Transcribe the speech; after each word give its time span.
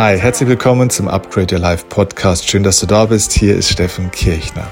Hi, 0.00 0.16
herzlich 0.16 0.48
willkommen 0.48 0.90
zum 0.90 1.08
Upgrade 1.08 1.56
Your 1.56 1.60
Life 1.60 1.86
Podcast. 1.88 2.48
Schön, 2.48 2.62
dass 2.62 2.78
du 2.78 2.86
da 2.86 3.06
bist. 3.06 3.32
Hier 3.32 3.56
ist 3.56 3.68
Steffen 3.68 4.12
Kirchner. 4.12 4.68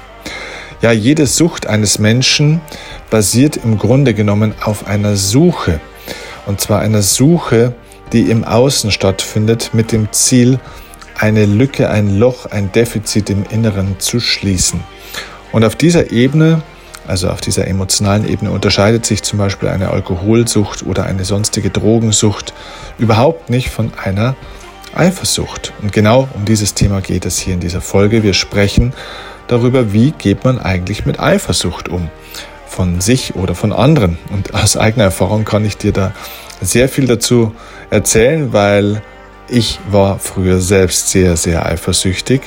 Ja, 0.81 0.93
jede 0.93 1.25
Sucht 1.25 1.67
eines 1.67 1.99
Menschen 1.99 2.61
basiert 3.09 3.57
im 3.57 3.77
Grunde 3.77 4.13
genommen 4.13 4.55
auf 4.63 4.87
einer 4.87 5.17
Suche. 5.17 5.81
Und 6.45 6.61
zwar 6.61 6.79
einer 6.79 7.01
Suche, 7.01 7.73
die 8.13 8.31
im 8.31 8.45
Außen 8.45 8.89
stattfindet, 8.89 9.71
mit 9.73 9.91
dem 9.91 10.13
Ziel, 10.13 10.61
eine 11.17 11.45
Lücke, 11.45 11.89
ein 11.89 12.17
Loch, 12.17 12.45
ein 12.45 12.71
Defizit 12.71 13.29
im 13.29 13.43
Inneren 13.49 13.99
zu 13.99 14.21
schließen. 14.21 14.79
Und 15.51 15.65
auf 15.65 15.75
dieser 15.75 16.09
Ebene, 16.09 16.61
also 17.05 17.27
auf 17.27 17.41
dieser 17.41 17.67
emotionalen 17.67 18.25
Ebene, 18.25 18.51
unterscheidet 18.51 19.05
sich 19.05 19.23
zum 19.23 19.39
Beispiel 19.39 19.67
eine 19.67 19.89
Alkoholsucht 19.89 20.85
oder 20.85 21.03
eine 21.03 21.25
sonstige 21.25 21.69
Drogensucht 21.69 22.53
überhaupt 22.97 23.49
nicht 23.49 23.67
von 23.67 23.91
einer 24.01 24.37
Eifersucht. 24.97 25.73
Und 25.81 25.91
genau 25.91 26.27
um 26.33 26.45
dieses 26.45 26.73
Thema 26.73 27.01
geht 27.01 27.25
es 27.25 27.39
hier 27.39 27.53
in 27.53 27.59
dieser 27.59 27.81
Folge. 27.81 28.23
Wir 28.23 28.33
sprechen 28.33 28.93
darüber, 29.47 29.93
wie 29.93 30.11
geht 30.11 30.43
man 30.43 30.59
eigentlich 30.59 31.05
mit 31.05 31.19
Eifersucht 31.19 31.89
um. 31.89 32.09
Von 32.67 33.01
sich 33.01 33.35
oder 33.35 33.55
von 33.55 33.73
anderen. 33.73 34.17
Und 34.31 34.53
aus 34.53 34.77
eigener 34.77 35.05
Erfahrung 35.05 35.45
kann 35.45 35.65
ich 35.65 35.77
dir 35.77 35.93
da 35.93 36.13
sehr 36.61 36.89
viel 36.89 37.07
dazu 37.07 37.53
erzählen, 37.89 38.53
weil 38.53 39.01
ich 39.47 39.79
war 39.89 40.19
früher 40.19 40.59
selbst 40.59 41.09
sehr, 41.09 41.37
sehr 41.37 41.65
eifersüchtig 41.65 42.41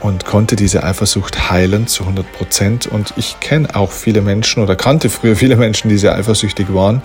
und 0.00 0.24
konnte 0.24 0.56
diese 0.56 0.84
Eifersucht 0.84 1.50
heilen 1.50 1.86
zu 1.86 2.04
100 2.04 2.32
Prozent. 2.32 2.86
Und 2.86 3.14
ich 3.16 3.40
kenne 3.40 3.74
auch 3.74 3.90
viele 3.90 4.22
Menschen 4.22 4.62
oder 4.62 4.76
kannte 4.76 5.10
früher 5.10 5.36
viele 5.36 5.56
Menschen, 5.56 5.88
die 5.88 5.98
sehr 5.98 6.14
eifersüchtig 6.14 6.72
waren 6.72 7.02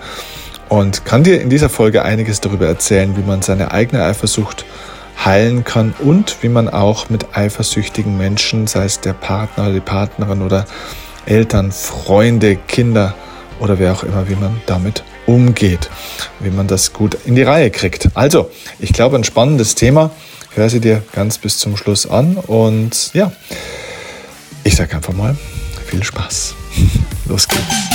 und 0.68 1.04
kann 1.04 1.24
dir 1.24 1.40
in 1.40 1.50
dieser 1.50 1.68
Folge 1.68 2.04
einiges 2.04 2.40
darüber 2.40 2.66
erzählen, 2.66 3.16
wie 3.16 3.22
man 3.22 3.42
seine 3.42 3.72
eigene 3.72 4.04
Eifersucht 4.04 4.64
heilen 5.24 5.64
kann 5.64 5.94
und 5.98 6.42
wie 6.42 6.48
man 6.48 6.68
auch 6.68 7.08
mit 7.08 7.36
eifersüchtigen 7.36 8.16
Menschen, 8.16 8.66
sei 8.66 8.84
es 8.84 9.00
der 9.00 9.12
Partner 9.12 9.64
oder 9.64 9.74
die 9.74 9.80
Partnerin 9.80 10.42
oder 10.42 10.64
Eltern, 11.26 11.72
Freunde, 11.72 12.56
Kinder 12.56 13.14
oder 13.60 13.78
wer 13.78 13.92
auch 13.92 14.02
immer, 14.02 14.28
wie 14.28 14.34
man 14.34 14.60
damit 14.66 15.04
umgeht, 15.26 15.88
wie 16.40 16.50
man 16.50 16.66
das 16.66 16.92
gut 16.92 17.16
in 17.24 17.34
die 17.34 17.42
Reihe 17.42 17.70
kriegt. 17.70 18.08
Also, 18.14 18.50
ich 18.78 18.92
glaube, 18.92 19.16
ein 19.16 19.24
spannendes 19.24 19.74
Thema. 19.74 20.10
Hör 20.54 20.68
sie 20.68 20.80
dir 20.80 21.02
ganz 21.12 21.38
bis 21.38 21.58
zum 21.58 21.76
Schluss 21.76 22.06
an 22.08 22.36
und 22.36 23.12
ja, 23.12 23.32
ich 24.62 24.76
sage 24.76 24.94
einfach 24.94 25.12
mal 25.12 25.36
viel 25.86 26.04
Spaß. 26.04 26.54
Los 27.28 27.48
geht's. 27.48 27.93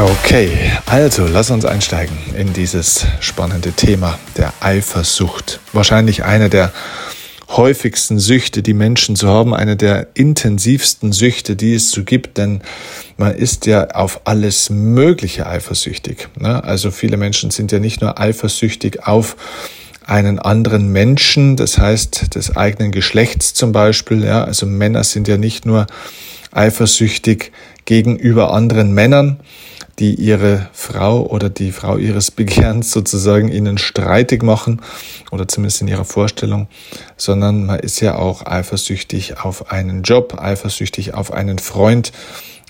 Okay, 0.00 0.72
also 0.86 1.26
lass 1.26 1.50
uns 1.50 1.66
einsteigen 1.66 2.16
in 2.34 2.54
dieses 2.54 3.04
spannende 3.20 3.72
Thema 3.72 4.18
der 4.34 4.54
Eifersucht. 4.60 5.60
Wahrscheinlich 5.74 6.24
eine 6.24 6.48
der 6.48 6.72
häufigsten 7.50 8.18
Süchte, 8.18 8.62
die 8.62 8.72
Menschen 8.72 9.14
zu 9.14 9.28
haben, 9.28 9.52
eine 9.52 9.76
der 9.76 10.06
intensivsten 10.14 11.12
Süchte, 11.12 11.54
die 11.54 11.74
es 11.74 11.90
so 11.90 12.02
gibt, 12.02 12.38
denn 12.38 12.62
man 13.18 13.34
ist 13.34 13.66
ja 13.66 13.88
auf 13.88 14.22
alles 14.24 14.70
Mögliche 14.70 15.46
eifersüchtig. 15.46 16.28
Ne? 16.34 16.64
Also 16.64 16.90
viele 16.90 17.18
Menschen 17.18 17.50
sind 17.50 17.70
ja 17.70 17.78
nicht 17.78 18.00
nur 18.00 18.18
eifersüchtig 18.18 19.06
auf 19.06 19.36
einen 20.06 20.38
anderen 20.38 20.88
Menschen, 20.88 21.56
das 21.56 21.76
heißt 21.76 22.34
des 22.36 22.56
eigenen 22.56 22.90
Geschlechts 22.90 23.52
zum 23.52 23.72
Beispiel. 23.72 24.24
Ja? 24.24 24.44
Also 24.44 24.64
Männer 24.64 25.04
sind 25.04 25.28
ja 25.28 25.36
nicht 25.36 25.66
nur 25.66 25.86
eifersüchtig 26.52 27.52
gegenüber 27.84 28.54
anderen 28.54 28.94
Männern, 28.94 29.40
die 29.98 30.14
ihre 30.14 30.68
Frau 30.72 31.26
oder 31.26 31.50
die 31.50 31.72
Frau 31.72 31.96
ihres 31.96 32.30
Begehrens 32.30 32.90
sozusagen 32.90 33.48
ihnen 33.48 33.78
streitig 33.78 34.42
machen 34.42 34.80
oder 35.30 35.48
zumindest 35.48 35.82
in 35.82 35.88
ihrer 35.88 36.04
Vorstellung, 36.04 36.68
sondern 37.16 37.66
man 37.66 37.80
ist 37.80 38.00
ja 38.00 38.16
auch 38.16 38.46
eifersüchtig 38.46 39.38
auf 39.38 39.70
einen 39.70 40.02
Job, 40.02 40.38
eifersüchtig 40.38 41.14
auf 41.14 41.32
einen 41.32 41.58
Freund, 41.58 42.12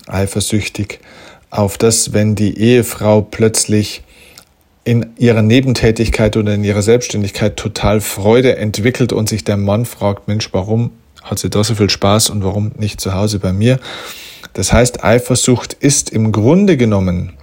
eifersüchtig 0.07 0.99
auf 1.49 1.77
das, 1.77 2.13
wenn 2.13 2.35
die 2.35 2.57
Ehefrau 2.57 3.21
plötzlich 3.21 4.03
in 4.83 5.11
ihrer 5.17 5.41
Nebentätigkeit 5.41 6.37
oder 6.37 6.55
in 6.55 6.63
ihrer 6.63 6.81
Selbstständigkeit 6.81 7.55
total 7.55 8.01
Freude 8.01 8.55
entwickelt 8.55 9.13
und 9.13 9.29
sich 9.29 9.43
der 9.43 9.57
Mann 9.57 9.85
fragt, 9.85 10.27
Mensch, 10.27 10.49
warum 10.53 10.91
hat 11.21 11.39
sie 11.39 11.49
da 11.49 11.63
so 11.63 11.75
viel 11.75 11.89
Spaß 11.89 12.31
und 12.31 12.43
warum 12.43 12.71
nicht 12.77 12.99
zu 12.99 13.13
Hause 13.13 13.39
bei 13.39 13.53
mir? 13.53 13.79
Das 14.53 14.73
heißt, 14.73 15.03
Eifersucht 15.03 15.73
ist 15.73 16.09
im 16.09 16.31
Grunde 16.31 16.77
genommen 16.77 17.33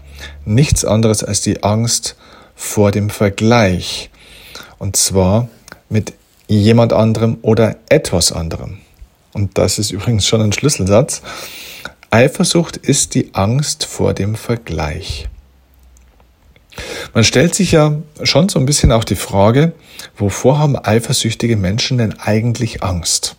nichts 0.44 0.84
anderes 0.84 1.24
als 1.24 1.41
die 1.41 1.62
Angst 1.62 2.16
vor 2.54 2.91
dem 2.91 3.08
Vergleich. 3.10 4.10
Und 4.78 4.96
zwar 4.96 5.48
mit 5.88 6.12
jemand 6.48 6.92
anderem 6.92 7.38
oder 7.42 7.76
etwas 7.88 8.32
anderem. 8.32 8.78
Und 9.32 9.56
das 9.58 9.78
ist 9.78 9.91
übrigens 9.91 10.26
schon 10.26 10.42
ein 10.42 10.52
Schlüsselsatz. 10.52 11.22
Eifersucht 12.10 12.76
ist 12.76 13.14
die 13.14 13.34
Angst 13.34 13.84
vor 13.84 14.14
dem 14.14 14.34
Vergleich. 14.34 15.28
Man 17.14 17.24
stellt 17.24 17.54
sich 17.54 17.72
ja 17.72 17.97
schon 18.22 18.48
so 18.48 18.58
ein 18.58 18.66
bisschen 18.66 18.92
auch 18.92 19.04
die 19.04 19.16
Frage, 19.16 19.72
wovor 20.16 20.58
haben 20.58 20.76
eifersüchtige 20.76 21.56
Menschen 21.56 21.98
denn 21.98 22.18
eigentlich 22.18 22.82
Angst? 22.82 23.36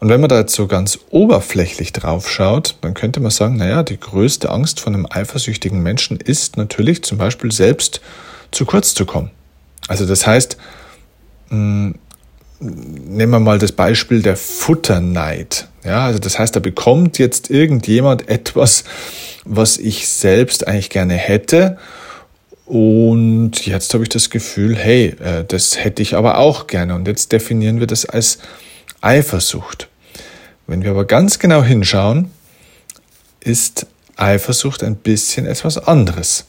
Und 0.00 0.08
wenn 0.08 0.20
man 0.20 0.28
da 0.28 0.38
jetzt 0.38 0.54
so 0.54 0.66
ganz 0.66 0.98
oberflächlich 1.10 1.92
drauf 1.92 2.30
schaut, 2.30 2.76
dann 2.80 2.94
könnte 2.94 3.20
man 3.20 3.30
sagen, 3.30 3.56
naja, 3.56 3.82
die 3.82 3.98
größte 3.98 4.50
Angst 4.50 4.80
von 4.80 4.94
einem 4.94 5.06
eifersüchtigen 5.08 5.82
Menschen 5.82 6.18
ist 6.18 6.56
natürlich 6.56 7.02
zum 7.02 7.18
Beispiel 7.18 7.50
selbst 7.50 8.00
zu 8.50 8.64
kurz 8.64 8.94
zu 8.94 9.04
kommen. 9.04 9.30
Also 9.88 10.06
das 10.06 10.26
heißt, 10.26 10.56
hm, 11.48 11.94
nehmen 12.60 13.32
wir 13.32 13.40
mal 13.40 13.58
das 13.58 13.72
Beispiel 13.72 14.22
der 14.22 14.36
Futterneid. 14.36 15.68
Ja, 15.84 16.06
also 16.06 16.18
das 16.18 16.38
heißt, 16.38 16.54
da 16.54 16.60
bekommt 16.60 17.18
jetzt 17.18 17.50
irgendjemand 17.50 18.28
etwas, 18.28 18.84
was 19.44 19.78
ich 19.78 20.08
selbst 20.08 20.66
eigentlich 20.66 20.90
gerne 20.90 21.14
hätte. 21.14 21.78
Und 22.66 23.64
jetzt 23.64 23.94
habe 23.94 24.02
ich 24.02 24.10
das 24.10 24.28
Gefühl, 24.28 24.76
hey, 24.76 25.16
äh, 25.20 25.44
das 25.46 25.82
hätte 25.82 26.02
ich 26.02 26.14
aber 26.14 26.36
auch 26.36 26.66
gerne. 26.66 26.94
Und 26.94 27.08
jetzt 27.08 27.32
definieren 27.32 27.80
wir 27.80 27.86
das 27.86 28.04
als 28.04 28.38
Eifersucht. 29.00 29.88
Wenn 30.66 30.82
wir 30.82 30.90
aber 30.90 31.04
ganz 31.04 31.38
genau 31.38 31.62
hinschauen, 31.62 32.30
ist 33.40 33.86
Eifersucht 34.16 34.82
ein 34.82 34.96
bisschen 34.96 35.46
etwas 35.46 35.78
anderes. 35.78 36.46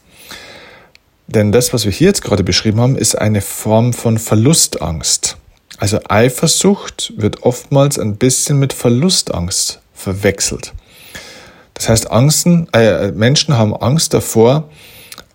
Denn 1.28 1.52
das, 1.52 1.74
was 1.74 1.86
wir 1.86 1.92
hier 1.92 2.08
jetzt 2.08 2.24
gerade 2.24 2.44
beschrieben 2.44 2.82
haben, 2.82 2.98
ist 2.98 3.16
eine 3.16 3.42
Form 3.42 3.94
von 3.94 4.18
Verlustangst. 4.18 5.38
Also 5.78 6.00
Eifersucht 6.10 7.14
wird 7.18 7.44
oftmals 7.44 8.00
ein 8.00 8.18
bisschen 8.18 8.60
mit 8.60 8.74
Verlustangst 8.74 9.80
verwechselt. 9.94 10.74
Das 11.76 11.88
heißt, 11.88 12.12
Angsten, 12.12 12.68
äh, 12.74 13.12
Menschen 13.12 13.58
haben 13.58 13.76
Angst 13.76 14.14
davor, 14.14 14.70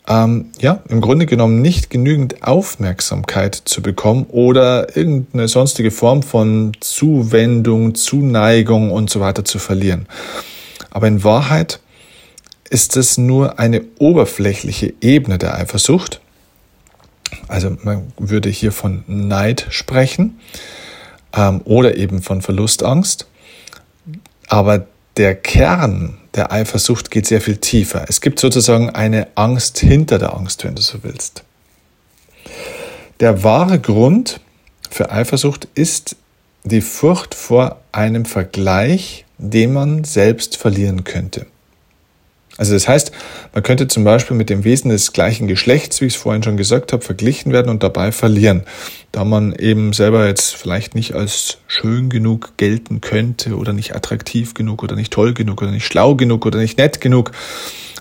ähm, 0.06 0.50
ja, 0.60 0.82
im 0.88 1.00
Grunde 1.00 1.26
genommen 1.26 1.62
nicht 1.62 1.88
genügend 1.88 2.42
Aufmerksamkeit 2.42 3.54
zu 3.54 3.80
bekommen 3.80 4.26
oder 4.28 4.96
irgendeine 4.96 5.48
sonstige 5.48 5.90
Form 5.90 6.22
von 6.22 6.72
Zuwendung, 6.80 7.94
Zuneigung 7.94 8.90
und 8.90 9.08
so 9.08 9.20
weiter 9.20 9.44
zu 9.44 9.58
verlieren. 9.58 10.06
Aber 10.90 11.08
in 11.08 11.24
Wahrheit 11.24 11.80
ist 12.68 12.96
es 12.96 13.18
nur 13.18 13.58
eine 13.58 13.82
oberflächliche 13.98 14.94
Ebene 15.00 15.38
der 15.38 15.54
Eifersucht. 15.54 16.20
Also 17.48 17.76
man 17.82 18.12
würde 18.18 18.50
hier 18.50 18.72
von 18.72 19.04
Neid 19.06 19.66
sprechen 19.70 20.38
ähm, 21.34 21.62
oder 21.64 21.96
eben 21.96 22.22
von 22.22 22.42
Verlustangst. 22.42 23.26
Aber 24.48 24.86
der 25.16 25.34
Kern 25.34 26.19
der 26.34 26.52
Eifersucht 26.52 27.11
geht 27.11 27.26
sehr 27.26 27.40
viel 27.40 27.58
tiefer. 27.58 28.05
Es 28.08 28.20
gibt 28.20 28.40
sozusagen 28.40 28.90
eine 28.90 29.28
Angst 29.37 29.78
hinter 29.78 30.19
der 30.19 30.34
Angst, 30.34 30.64
wenn 30.64 30.75
du 30.75 30.82
so 30.82 30.99
willst. 31.02 31.44
Der 33.20 33.44
wahre 33.44 33.78
Grund 33.78 34.40
für 34.90 35.12
Eifersucht 35.12 35.69
ist 35.75 36.16
die 36.64 36.81
Furcht 36.81 37.34
vor 37.34 37.81
einem 37.93 38.25
Vergleich, 38.25 39.25
den 39.38 39.72
man 39.72 40.05
selbst 40.05 40.56
verlieren 40.56 41.05
könnte. 41.05 41.46
Also 42.56 42.72
das 42.72 42.86
heißt, 42.86 43.10
man 43.52 43.64
könnte 43.64 43.88
zum 43.88 44.04
Beispiel 44.04 44.36
mit 44.36 44.48
dem 44.48 44.62
Wesen 44.62 44.90
des 44.90 45.12
gleichen 45.12 45.48
Geschlechts, 45.48 46.00
wie 46.00 46.06
ich 46.06 46.14
es 46.14 46.20
vorhin 46.20 46.42
schon 46.42 46.56
gesagt 46.56 46.92
habe, 46.92 47.04
verglichen 47.04 47.52
werden 47.52 47.68
und 47.68 47.82
dabei 47.82 48.12
verlieren, 48.12 48.62
da 49.10 49.24
man 49.24 49.52
eben 49.54 49.92
selber 49.92 50.28
jetzt 50.28 50.54
vielleicht 50.54 50.94
nicht 50.94 51.14
als 51.14 51.58
schön 51.66 52.10
genug 52.10 52.56
gelten 52.56 53.00
könnte 53.00 53.56
oder 53.56 53.72
nicht 53.72 53.96
attraktiv 53.96 54.54
genug 54.54 54.84
oder 54.84 54.94
nicht 54.94 55.12
toll 55.12 55.34
genug 55.34 55.62
oder 55.62 55.72
nicht 55.72 55.86
schlau 55.86 56.14
genug 56.14 56.46
oder 56.46 56.58
nicht 56.58 56.78
nett 56.78 57.00
genug 57.00 57.32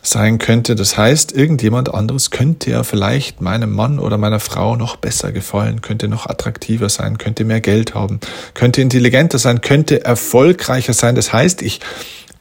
sein 0.04 0.38
könnte. 0.38 0.76
Das 0.76 0.98
heißt, 0.98 1.32
irgendjemand 1.32 1.92
anderes 1.92 2.30
könnte 2.30 2.70
ja 2.70 2.84
vielleicht 2.84 3.42
meinem 3.42 3.72
Mann 3.72 3.98
oder 3.98 4.18
meiner 4.18 4.40
Frau 4.40 4.76
noch 4.76 4.98
besser 4.98 5.32
gefallen, 5.32 5.82
könnte 5.82 6.08
noch 6.08 6.28
attraktiver 6.28 6.90
sein, 6.90 7.18
könnte 7.18 7.46
mehr 7.46 7.62
Geld 7.62 7.96
haben, 7.96 8.20
könnte 8.54 8.82
intelligenter 8.82 9.40
sein, 9.40 9.62
könnte 9.62 10.06
erfolgreicher 10.06 10.94
sein. 10.94 11.16
Das 11.16 11.34
heißt, 11.34 11.62
ich 11.62 11.80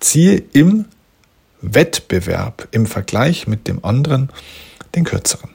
ziehe 0.01 0.43
im 0.53 0.87
Wettbewerb 1.63 2.69
im 2.71 2.87
Vergleich 2.87 3.47
mit 3.47 3.67
dem 3.69 3.85
anderen 3.85 4.31
den 4.95 5.05
kürzeren. 5.05 5.51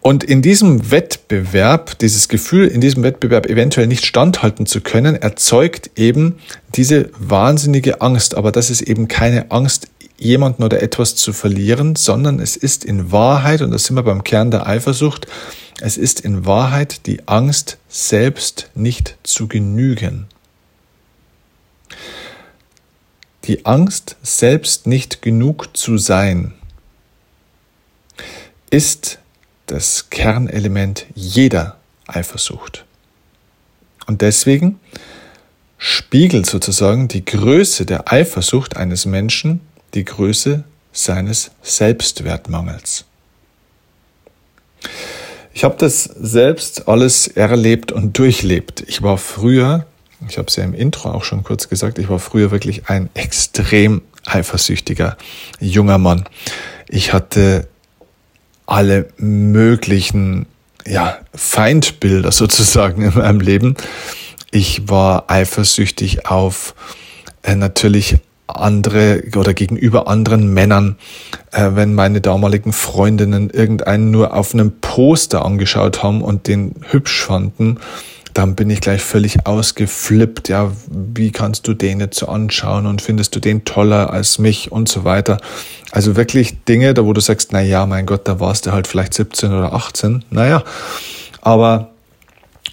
Und 0.00 0.22
in 0.22 0.42
diesem 0.42 0.90
Wettbewerb, 0.90 1.98
dieses 1.98 2.28
Gefühl, 2.28 2.66
in 2.66 2.82
diesem 2.82 3.02
Wettbewerb 3.02 3.46
eventuell 3.46 3.86
nicht 3.86 4.04
standhalten 4.04 4.66
zu 4.66 4.82
können, 4.82 5.14
erzeugt 5.14 5.92
eben 5.96 6.36
diese 6.74 7.08
wahnsinnige 7.18 8.02
Angst. 8.02 8.34
Aber 8.34 8.52
das 8.52 8.68
ist 8.68 8.82
eben 8.82 9.08
keine 9.08 9.50
Angst, 9.50 9.88
jemanden 10.18 10.62
oder 10.62 10.82
etwas 10.82 11.16
zu 11.16 11.32
verlieren, 11.32 11.96
sondern 11.96 12.38
es 12.38 12.54
ist 12.56 12.84
in 12.84 13.12
Wahrheit, 13.12 13.62
und 13.62 13.70
da 13.70 13.78
sind 13.78 13.96
wir 13.96 14.02
beim 14.02 14.24
Kern 14.24 14.50
der 14.50 14.66
Eifersucht, 14.66 15.26
es 15.80 15.96
ist 15.96 16.20
in 16.20 16.44
Wahrheit 16.44 17.06
die 17.06 17.26
Angst, 17.26 17.78
selbst 17.88 18.70
nicht 18.74 19.16
zu 19.22 19.48
genügen. 19.48 20.26
Die 23.44 23.66
Angst, 23.66 24.16
selbst 24.22 24.86
nicht 24.86 25.20
genug 25.20 25.76
zu 25.76 25.98
sein, 25.98 26.54
ist 28.70 29.18
das 29.66 30.08
Kernelement 30.08 31.06
jeder 31.14 31.76
Eifersucht. 32.06 32.86
Und 34.06 34.22
deswegen 34.22 34.80
spiegelt 35.76 36.46
sozusagen 36.46 37.08
die 37.08 37.24
Größe 37.24 37.84
der 37.84 38.10
Eifersucht 38.10 38.76
eines 38.76 39.04
Menschen 39.04 39.60
die 39.92 40.04
Größe 40.04 40.64
seines 40.92 41.50
Selbstwertmangels. 41.62 43.04
Ich 45.52 45.64
habe 45.64 45.76
das 45.78 46.04
selbst 46.04 46.88
alles 46.88 47.28
erlebt 47.28 47.92
und 47.92 48.16
durchlebt. 48.18 48.84
Ich 48.86 49.02
war 49.02 49.18
früher 49.18 49.86
ich 50.28 50.38
habe 50.38 50.48
es 50.48 50.56
ja 50.56 50.64
im 50.64 50.74
Intro 50.74 51.10
auch 51.10 51.24
schon 51.24 51.42
kurz 51.42 51.68
gesagt, 51.68 51.98
ich 51.98 52.08
war 52.08 52.18
früher 52.18 52.50
wirklich 52.50 52.88
ein 52.88 53.10
extrem 53.14 54.02
eifersüchtiger 54.26 55.16
junger 55.60 55.98
Mann. 55.98 56.24
Ich 56.88 57.12
hatte 57.12 57.68
alle 58.66 59.08
möglichen 59.18 60.46
ja, 60.86 61.18
Feindbilder 61.34 62.32
sozusagen 62.32 63.02
in 63.02 63.14
meinem 63.14 63.40
Leben. 63.40 63.76
Ich 64.50 64.88
war 64.88 65.30
eifersüchtig 65.30 66.26
auf 66.26 66.74
äh, 67.42 67.56
natürlich 67.56 68.16
andere 68.46 69.24
oder 69.36 69.54
gegenüber 69.54 70.06
anderen 70.06 70.52
Männern, 70.52 70.96
äh, 71.50 71.70
wenn 71.72 71.94
meine 71.94 72.20
damaligen 72.20 72.72
Freundinnen 72.72 73.50
irgendeinen 73.50 74.10
nur 74.10 74.34
auf 74.34 74.54
einem 74.54 74.80
Poster 74.80 75.44
angeschaut 75.44 76.02
haben 76.02 76.22
und 76.22 76.46
den 76.46 76.74
hübsch 76.90 77.22
fanden 77.24 77.80
dann 78.34 78.56
bin 78.56 78.68
ich 78.68 78.80
gleich 78.80 79.02
völlig 79.02 79.46
ausgeflippt. 79.46 80.48
Ja, 80.48 80.72
wie 80.90 81.30
kannst 81.30 81.66
du 81.68 81.74
den 81.74 82.00
jetzt 82.00 82.18
so 82.18 82.26
anschauen 82.26 82.86
und 82.86 83.00
findest 83.00 83.34
du 83.34 83.40
den 83.40 83.64
toller 83.64 84.10
als 84.10 84.38
mich 84.38 84.72
und 84.72 84.88
so 84.88 85.04
weiter. 85.04 85.38
Also 85.92 86.16
wirklich 86.16 86.64
Dinge, 86.64 86.92
da 86.92 87.04
wo 87.04 87.12
du 87.12 87.20
sagst, 87.20 87.52
na 87.52 87.60
ja, 87.60 87.86
mein 87.86 88.06
Gott, 88.06 88.26
da 88.26 88.40
warst 88.40 88.66
du 88.66 88.72
halt 88.72 88.86
vielleicht 88.88 89.14
17 89.14 89.52
oder 89.52 89.72
18. 89.72 90.24
Naja, 90.30 90.64
aber 91.40 91.90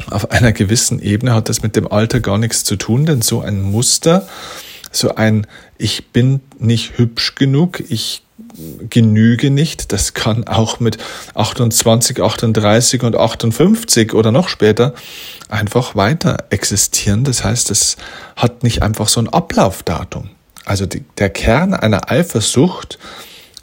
auf 0.09 0.31
einer 0.31 0.51
gewissen 0.51 0.99
Ebene 0.99 1.35
hat 1.35 1.47
das 1.47 1.61
mit 1.61 1.75
dem 1.75 1.91
Alter 1.91 2.19
gar 2.19 2.39
nichts 2.39 2.63
zu 2.63 2.75
tun, 2.75 3.05
denn 3.05 3.21
so 3.21 3.41
ein 3.41 3.61
Muster, 3.61 4.27
so 4.91 5.15
ein 5.15 5.45
ich 5.77 6.07
bin 6.07 6.41
nicht 6.57 6.97
hübsch 6.97 7.35
genug, 7.35 7.83
ich 7.89 8.23
genüge 8.89 9.49
nicht. 9.49 9.91
Das 9.91 10.13
kann 10.13 10.47
auch 10.47 10.79
mit 10.79 10.97
28, 11.35 12.21
38 12.21 13.03
und 13.03 13.15
58 13.15 14.13
oder 14.13 14.31
noch 14.31 14.49
später 14.49 14.93
einfach 15.49 15.95
weiter 15.95 16.45
existieren. 16.49 17.23
Das 17.23 17.43
heißt, 17.43 17.71
es 17.71 17.97
hat 18.35 18.63
nicht 18.63 18.81
einfach 18.81 19.07
so 19.07 19.19
ein 19.21 19.29
Ablaufdatum. 19.29 20.29
Also 20.65 20.85
die, 20.85 21.03
der 21.17 21.29
Kern 21.29 21.73
einer 21.73 22.11
Eifersucht 22.11 22.99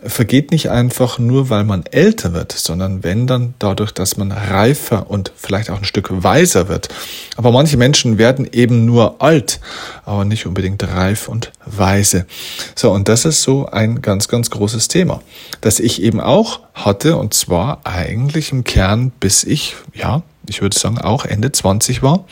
vergeht 0.02 0.52
nicht 0.52 0.70
einfach 0.70 1.18
nur, 1.18 1.50
weil 1.50 1.64
man 1.64 1.84
älter 1.86 2.32
wird, 2.32 2.52
sondern 2.52 3.02
wenn 3.02 3.26
dann 3.26 3.54
dadurch, 3.58 3.92
dass 3.92 4.16
man 4.16 4.30
reifer 4.30 5.10
und 5.10 5.32
vielleicht 5.36 5.70
auch 5.70 5.78
ein 5.78 5.84
Stück 5.84 6.22
weiser 6.22 6.68
wird. 6.68 6.88
Aber 7.36 7.50
manche 7.50 7.76
Menschen 7.76 8.18
werden 8.18 8.48
eben 8.50 8.84
nur 8.84 9.20
alt, 9.20 9.60
aber 10.04 10.24
nicht 10.24 10.46
unbedingt 10.46 10.82
reif 10.84 11.28
und 11.28 11.52
weise. 11.64 12.26
So, 12.74 12.92
und 12.92 13.08
das 13.08 13.24
ist 13.24 13.42
so 13.42 13.66
ein 13.66 14.00
ganz, 14.00 14.28
ganz 14.28 14.50
großes 14.50 14.88
Thema, 14.88 15.20
das 15.60 15.80
ich 15.80 16.02
eben 16.02 16.20
auch 16.20 16.60
hatte, 16.74 17.16
und 17.16 17.34
zwar 17.34 17.80
eigentlich 17.84 18.52
im 18.52 18.64
Kern, 18.64 19.10
bis 19.18 19.42
ich, 19.42 19.74
ja, 19.94 20.22
ich 20.48 20.62
würde 20.62 20.78
sagen, 20.78 20.98
auch 20.98 21.24
Ende 21.24 21.50
20 21.52 22.02
war. 22.02 22.24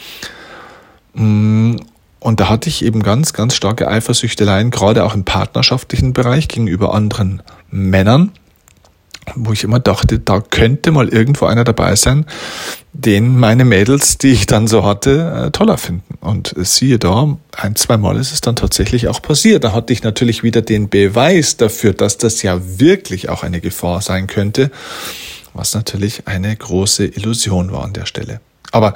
Und 2.19 2.41
da 2.41 2.49
hatte 2.49 2.69
ich 2.69 2.85
eben 2.85 3.03
ganz, 3.03 3.33
ganz 3.33 3.55
starke 3.55 3.89
Eifersüchteleien, 3.89 4.71
gerade 4.71 5.05
auch 5.05 5.15
im 5.15 5.25
partnerschaftlichen 5.25 6.13
Bereich 6.13 6.49
gegenüber 6.49 6.95
anderen 6.95 7.43
Männern, 7.71 8.33
wo 9.35 9.53
ich 9.53 9.65
immer 9.65 9.81
dachte, 9.81 10.19
da 10.19 10.41
könnte 10.41 10.93
mal 10.93 11.09
irgendwo 11.09 11.47
einer 11.47 11.65
dabei 11.65 11.97
sein, 11.97 12.27
den 12.93 13.39
meine 13.39 13.65
Mädels, 13.65 14.19
die 14.19 14.29
ich 14.29 14.47
dann 14.47 14.67
so 14.67 14.85
hatte, 14.85 15.47
äh, 15.47 15.51
toller 15.51 15.79
finden. 15.79 16.15
Und 16.21 16.55
siehe 16.57 16.99
da, 16.99 17.37
ein, 17.53 17.77
zwei 17.77 17.97
Mal 17.97 18.17
ist 18.17 18.33
es 18.33 18.41
dann 18.41 18.57
tatsächlich 18.57 19.09
auch 19.09 19.21
passiert. 19.21 19.65
Da 19.65 19.73
hatte 19.73 19.93
ich 19.93 20.03
natürlich 20.03 20.43
wieder 20.43 20.63
den 20.63 20.89
Beweis 20.89 21.57
dafür, 21.57 21.93
dass 21.93 22.19
das 22.19 22.43
ja 22.43 22.61
wirklich 22.79 23.29
auch 23.29 23.43
eine 23.43 23.61
Gefahr 23.61 24.01
sein 24.01 24.27
könnte, 24.27 24.71
was 25.53 25.75
natürlich 25.75 26.27
eine 26.27 26.55
große 26.55 27.05
Illusion 27.05 27.73
war 27.73 27.85
an 27.85 27.93
der 27.93 28.07
Stelle. 28.07 28.41
Aber 28.73 28.95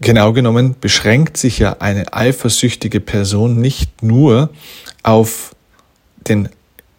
genau 0.00 0.32
genommen 0.32 0.76
beschränkt 0.80 1.36
sich 1.36 1.58
ja 1.58 1.76
eine 1.80 2.12
eifersüchtige 2.12 3.00
Person 3.00 3.60
nicht 3.60 4.02
nur 4.02 4.50
auf 5.02 5.54
den 6.28 6.48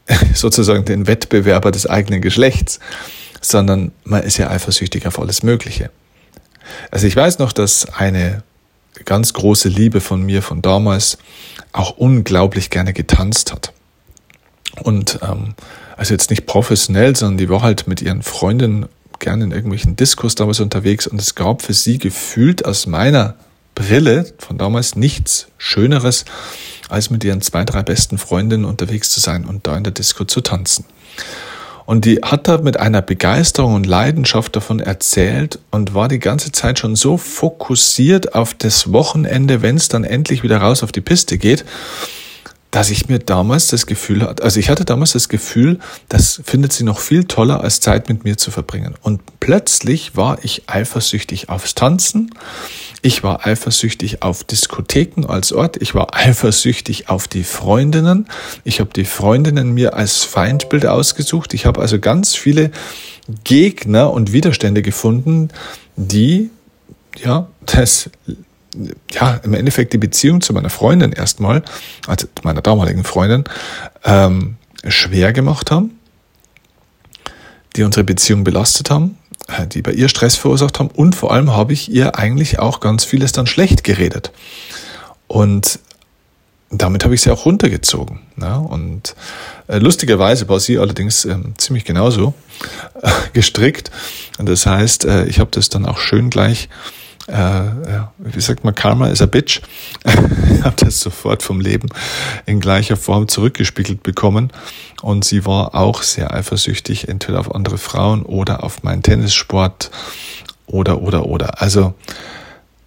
sozusagen 0.34 0.86
den 0.86 1.08
Wettbewerber 1.08 1.72
des 1.72 1.88
eigenen 1.88 2.22
Geschlechts, 2.22 2.80
sondern 3.42 3.92
man 4.04 4.24
ist 4.24 4.38
ja 4.38 4.50
eifersüchtig 4.50 5.08
auf 5.08 5.20
alles 5.20 5.44
Mögliche. 5.44 5.90
Also 6.92 7.08
ich 7.08 7.16
weiß 7.16 7.40
noch, 7.40 7.52
dass 7.52 7.94
eine 7.94 8.44
ganz 9.04 9.34
große 9.34 9.70
Liebe 9.70 10.02
von 10.02 10.24
mir 10.24 10.42
von 10.42 10.62
damals 10.62 11.18
auch 11.74 11.98
unglaublich 11.98 12.70
gerne 12.70 12.94
getanzt 12.94 13.52
hat. 13.52 13.74
Und 14.82 15.20
ähm, 15.22 15.56
also 15.98 16.14
jetzt 16.14 16.30
nicht 16.30 16.46
professionell, 16.46 17.16
sondern 17.16 17.38
die 17.38 17.50
war 17.50 17.62
halt 17.62 17.88
mit 17.88 18.02
ihren 18.02 18.22
Freundinnen 18.24 18.88
gerne 19.20 19.44
in 19.46 19.52
irgendwelchen 19.52 19.96
Diskurs 19.96 20.36
damals 20.36 20.60
unterwegs 20.60 21.08
und 21.08 21.20
es 21.20 21.36
gab 21.36 21.62
für 21.62 21.74
sie 21.74 21.98
gefühlt 21.98 22.66
aus 22.66 22.88
meiner 22.88 23.36
Brille 23.76 24.26
von 24.38 24.58
damals 24.58 24.96
nichts 24.96 25.48
Schöneres, 25.58 26.26
als 26.90 27.10
mit 27.10 27.24
ihren 27.24 27.42
zwei, 27.42 27.66
drei 27.66 27.84
besten 27.84 28.18
Freundinnen 28.18 28.66
unterwegs 28.66 29.10
zu 29.10 29.20
sein 29.20 29.46
und 29.46 29.68
da 29.68 29.78
in 29.78 29.84
der 29.84 29.94
Disco 29.94 30.24
zu 30.24 30.42
tanzen. 30.42 30.86
Und 31.86 32.06
die 32.06 32.22
hat 32.24 32.48
da 32.48 32.58
mit 32.58 32.80
einer 32.80 33.04
Begeisterung 33.04 33.76
und 33.76 33.86
Leidenschaft 33.86 34.56
davon 34.56 34.80
erzählt 34.80 35.60
und 35.70 35.94
war 35.94 36.08
die 36.08 36.20
ganze 36.20 36.52
Zeit 36.52 36.80
schon 36.80 36.96
so 36.96 37.18
fokussiert 37.18 38.34
auf 38.34 38.56
das 38.56 38.92
Wochenende, 38.92 39.62
wenn 39.62 39.76
es 39.76 39.88
dann 39.88 40.04
endlich 40.04 40.42
wieder 40.42 40.58
raus 40.58 40.82
auf 40.82 40.92
die 40.92 41.02
Piste 41.02 41.38
geht, 41.38 41.64
dass 42.76 42.90
ich 42.90 43.08
mir 43.08 43.20
damals 43.20 43.68
das 43.68 43.86
Gefühl 43.86 44.22
hatte, 44.22 44.44
also 44.44 44.60
ich 44.60 44.70
hatte 44.70 44.84
damals 44.84 45.14
das 45.14 45.30
Gefühl, 45.30 45.80
das 46.10 46.42
findet 46.44 46.74
sie 46.74 46.84
noch 46.84 47.00
viel 47.00 47.24
toller, 47.24 47.62
als 47.62 47.80
Zeit 47.80 48.10
mit 48.10 48.26
mir 48.26 48.38
zu 48.38 48.52
verbringen. 48.52 48.96
Und 49.02 49.22
plötzlich 49.40 50.18
war 50.18 50.40
ich 50.44 50.64
eifersüchtig 50.68 51.48
aufs 51.48 51.74
Tanzen, 51.76 52.32
ich 53.02 53.24
war 53.24 53.48
eifersüchtig 53.48 54.24
auf 54.24 54.44
Diskotheken 54.44 55.26
als 55.26 55.54
Ort, 55.54 55.82
ich 55.82 55.96
war 55.96 56.14
eifersüchtig 56.14 57.08
auf 57.08 57.30
die 57.30 57.46
Freundinnen, 57.46 58.28
ich 58.66 58.82
habe 58.82 58.90
die 58.94 59.06
Freundinnen 59.06 59.74
mir 59.74 59.94
als 59.94 60.26
Feindbild 60.26 60.86
ausgesucht, 60.86 61.54
ich 61.54 61.66
habe 61.66 61.80
also 61.80 61.98
ganz 61.98 62.36
viele 62.36 62.72
Gegner 63.46 64.12
und 64.12 64.34
Widerstände 64.34 64.82
gefunden, 64.82 65.48
die 65.96 66.50
ja 67.24 67.48
das 67.66 68.10
ja, 69.12 69.40
im 69.44 69.54
Endeffekt 69.54 69.94
die 69.94 69.98
Beziehung 69.98 70.42
zu 70.42 70.54
meiner 70.54 70.70
Freundin 70.70 71.12
erstmal, 71.12 71.64
also 72.08 72.28
meiner 72.44 72.62
damaligen 72.62 73.04
Freundin, 73.04 73.44
ähm, 74.04 74.58
schwer 74.88 75.34
gemacht 75.34 75.72
haben, 75.72 76.00
die 77.76 77.84
unsere 77.84 78.04
Beziehung 78.04 78.44
belastet 78.44 78.90
haben, 78.90 79.18
äh, 79.48 79.68
die 79.68 79.82
bei 79.82 79.92
ihr 79.92 80.10
Stress 80.10 80.36
verursacht 80.36 80.80
haben 80.80 80.90
und 80.90 81.16
vor 81.16 81.32
allem 81.32 81.52
habe 81.52 81.74
ich 81.74 81.92
ihr 81.92 82.18
eigentlich 82.18 82.60
auch 82.60 82.80
ganz 82.80 83.04
vieles 83.04 83.32
dann 83.32 83.48
schlecht 83.48 83.84
geredet. 83.84 84.32
Und 85.28 85.80
damit 86.70 87.04
habe 87.04 87.16
ich 87.16 87.22
sie 87.22 87.32
auch 87.32 87.46
runtergezogen. 87.46 88.20
Ja, 88.40 88.58
und 88.58 89.16
äh, 89.68 89.78
lustigerweise 89.78 90.50
war 90.50 90.60
sie 90.60 90.78
allerdings 90.78 91.26
äh, 91.26 91.38
ziemlich 91.58 91.86
genauso 91.86 92.34
äh, 93.02 93.12
gestrickt. 93.34 93.92
Und 94.38 94.50
das 94.50 94.66
heißt, 94.66 95.06
äh, 95.06 95.26
ich 95.26 95.40
habe 95.40 95.52
das 95.52 95.70
dann 95.70 95.86
auch 95.86 96.00
schön 96.00 96.30
gleich, 96.30 96.70
wie 97.28 98.42
sagt 98.42 98.64
man, 98.64 98.76
Karma 98.76 99.08
is 99.08 99.22
a 99.22 99.26
bitch. 99.26 99.62
ich 100.06 100.64
habe 100.64 100.76
das 100.78 101.00
sofort 101.00 101.42
vom 101.42 101.60
Leben 101.60 101.90
in 102.46 102.60
gleicher 102.60 102.98
Form 102.98 103.28
zurückgespiegelt 103.28 104.04
bekommen. 104.04 104.52
Und 105.02 105.26
sie 105.26 105.46
war 105.46 105.76
auch 105.76 106.04
sehr 106.04 106.34
eifersüchtig, 106.34 107.08
entweder 107.08 107.40
auf 107.40 107.54
andere 107.54 107.78
Frauen 107.78 108.24
oder 108.24 108.64
auf 108.64 108.84
meinen 108.84 109.02
Tennissport 109.02 109.90
oder, 110.68 111.02
oder, 111.02 111.26
oder. 111.26 111.62
Also 111.62 111.96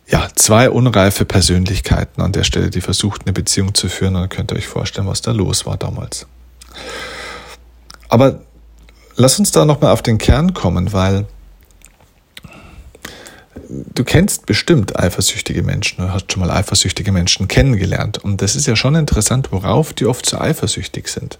ja, 0.07 0.29
zwei 0.35 0.71
unreife 0.71 1.25
Persönlichkeiten 1.25 2.23
an 2.23 2.33
der 2.33 2.45
Stelle, 2.45 2.71
die 2.71 2.81
versucht, 2.81 3.23
eine 3.27 3.33
Beziehung 3.33 3.75
zu 3.75 3.89
führen. 3.89 4.15
Und 4.15 4.23
dann 4.23 4.29
könnt 4.29 4.53
ihr 4.53 4.57
euch 4.57 4.69
vorstellen, 4.69 5.07
was 5.07 5.21
da 5.21 5.33
los 5.33 5.67
war 5.67 5.77
damals. 5.77 6.27
Aber 8.09 8.41
lass 9.17 9.39
uns 9.39 9.51
da 9.51 9.65
nochmal 9.65 9.93
auf 9.93 10.03
den 10.03 10.19
Kern 10.19 10.55
kommen, 10.55 10.93
weil 10.93 11.27
du 13.69 14.05
kennst 14.05 14.47
bestimmt 14.47 14.99
eifersüchtige 14.99 15.63
Menschen, 15.63 15.99
du 15.99 16.13
hast 16.13 16.33
schon 16.33 16.41
mal 16.41 16.51
eifersüchtige 16.51 17.13
Menschen 17.13 17.49
kennengelernt. 17.49 18.19
Und 18.19 18.43
das 18.43 18.57
ist 18.57 18.67
ja 18.67 18.77
schon 18.77 18.95
interessant, 18.95 19.53
worauf 19.53 19.93
die 19.93 20.07
oft 20.07 20.27
so 20.27 20.39
eifersüchtig 20.39 21.09
sind. 21.09 21.39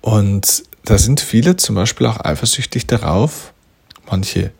Und 0.00 0.62
da 0.84 0.98
sind 0.98 1.20
viele 1.20 1.56
zum 1.56 1.74
Beispiel 1.74 2.06
auch 2.06 2.24
eifersüchtig 2.24 2.86
darauf, 2.86 3.52
manche 4.10 4.52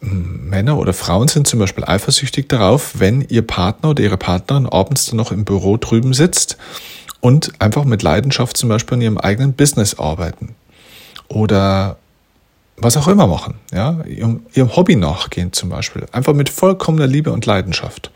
Männer 0.00 0.78
oder 0.78 0.92
Frauen 0.92 1.28
sind 1.28 1.46
zum 1.46 1.58
Beispiel 1.58 1.84
eifersüchtig 1.84 2.48
darauf, 2.48 3.00
wenn 3.00 3.22
ihr 3.22 3.42
Partner 3.42 3.90
oder 3.90 4.02
ihre 4.02 4.16
Partnerin 4.16 4.66
abends 4.66 5.06
dann 5.06 5.16
noch 5.16 5.32
im 5.32 5.44
Büro 5.44 5.76
drüben 5.76 6.14
sitzt 6.14 6.56
und 7.20 7.52
einfach 7.60 7.84
mit 7.84 8.02
Leidenschaft 8.02 8.56
zum 8.56 8.68
Beispiel 8.68 8.94
an 8.94 9.02
ihrem 9.02 9.18
eigenen 9.18 9.54
Business 9.54 9.98
arbeiten 9.98 10.54
oder 11.26 11.96
was 12.80 12.96
auch 12.96 13.08
immer 13.08 13.26
machen, 13.26 13.54
ja, 13.72 14.02
ihrem, 14.04 14.40
ihrem 14.54 14.74
Hobby 14.76 14.96
nachgehen 14.96 15.52
zum 15.52 15.68
Beispiel, 15.68 16.06
einfach 16.12 16.34
mit 16.34 16.48
vollkommener 16.48 17.06
Liebe 17.06 17.32
und 17.32 17.46
Leidenschaft. 17.46 18.10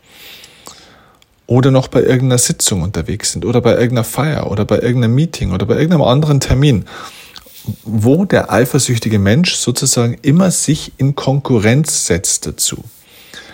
Oder 1.45 1.71
noch 1.71 1.89
bei 1.89 2.01
irgendeiner 2.01 2.37
Sitzung 2.37 2.81
unterwegs 2.81 3.33
sind 3.33 3.45
oder 3.45 3.59
bei 3.59 3.71
irgendeiner 3.71 4.05
Feier 4.05 4.49
oder 4.49 4.63
bei 4.63 4.79
irgendeinem 4.79 5.15
Meeting 5.15 5.51
oder 5.51 5.65
bei 5.65 5.75
irgendeinem 5.75 6.03
anderen 6.03 6.39
Termin 6.39 6.85
wo 7.83 8.25
der 8.25 8.51
eifersüchtige 8.51 9.19
Mensch 9.19 9.55
sozusagen 9.55 10.17
immer 10.21 10.51
sich 10.51 10.93
in 10.97 11.15
Konkurrenz 11.15 12.07
setzt 12.07 12.45
dazu. 12.45 12.83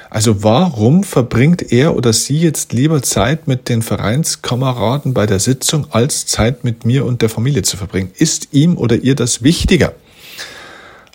Also 0.09 0.43
warum 0.43 1.03
verbringt 1.03 1.71
er 1.71 1.95
oder 1.95 2.13
sie 2.13 2.39
jetzt 2.39 2.73
lieber 2.73 3.03
Zeit 3.03 3.47
mit 3.47 3.69
den 3.69 3.83
Vereinskameraden 3.83 5.13
bei 5.13 5.27
der 5.27 5.39
Sitzung, 5.39 5.85
als 5.91 6.25
Zeit 6.25 6.63
mit 6.63 6.83
mir 6.83 7.05
und 7.05 7.21
der 7.21 7.29
Familie 7.29 7.61
zu 7.61 7.77
verbringen? 7.77 8.09
Ist 8.17 8.47
ihm 8.51 8.75
oder 8.77 8.95
ihr 8.95 9.13
das 9.13 9.43
wichtiger, 9.43 9.93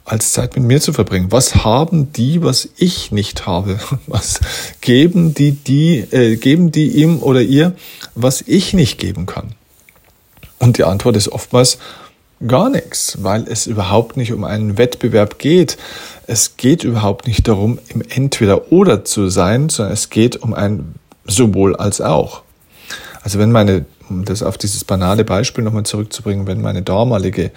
als 0.04 0.32
Zeit 0.32 0.56
mit 0.56 0.64
mir 0.64 0.80
zu 0.80 0.92
verbringen? 0.92 1.32
Was 1.32 1.64
haben 1.64 2.12
die, 2.12 2.42
was 2.42 2.68
ich 2.76 3.11
nicht 3.11 3.46
habe? 3.46 3.78
Was 4.06 4.40
geben 4.80 5.34
die, 5.34 5.52
die 5.52 5.99
äh, 5.99 6.37
geben 6.37 6.70
die 6.70 6.88
ihm 6.88 7.23
oder 7.23 7.40
ihr, 7.40 7.75
was 8.14 8.42
ich 8.46 8.75
nicht 8.75 8.99
geben 8.99 9.26
kann? 9.26 9.54
Und 10.58 10.78
die 10.78 10.84
Antwort 10.84 11.16
ist 11.16 11.28
oftmals, 11.28 11.78
gar 12.46 12.68
nichts, 12.68 13.23
weil 13.23 13.46
es 13.49 13.66
überhaupt 13.66 14.16
nicht 14.16 14.32
um 14.32 14.44
einen 14.44 14.76
Wettbewerb 14.76 15.38
geht. 15.38 15.76
Es 16.26 16.56
geht 16.56 16.84
überhaupt 16.84 17.26
nicht 17.26 17.46
darum, 17.49 17.78
im 17.88 18.02
Entweder-Oder 18.02 19.04
zu 19.04 19.28
sein, 19.28 19.68
sondern 19.68 19.92
es 19.92 20.11
geht 20.11 20.37
um 20.37 20.54
ein 20.54 20.94
sowohl 21.26 21.76
als 21.76 22.00
auch. 22.00 22.42
Also 23.23 23.38
wenn 23.38 23.52
meine, 23.52 23.87
um 24.08 24.25
das 24.25 24.42
auf 24.42 24.58
dieses 24.58 24.84
banale 24.84 25.25
Beispiel 25.25 25.64
nochmal 25.64 25.84
zurückzubringen, 25.84 26.46
wenn 26.46 26.61
meine 26.61 26.82
damalige 26.82 27.50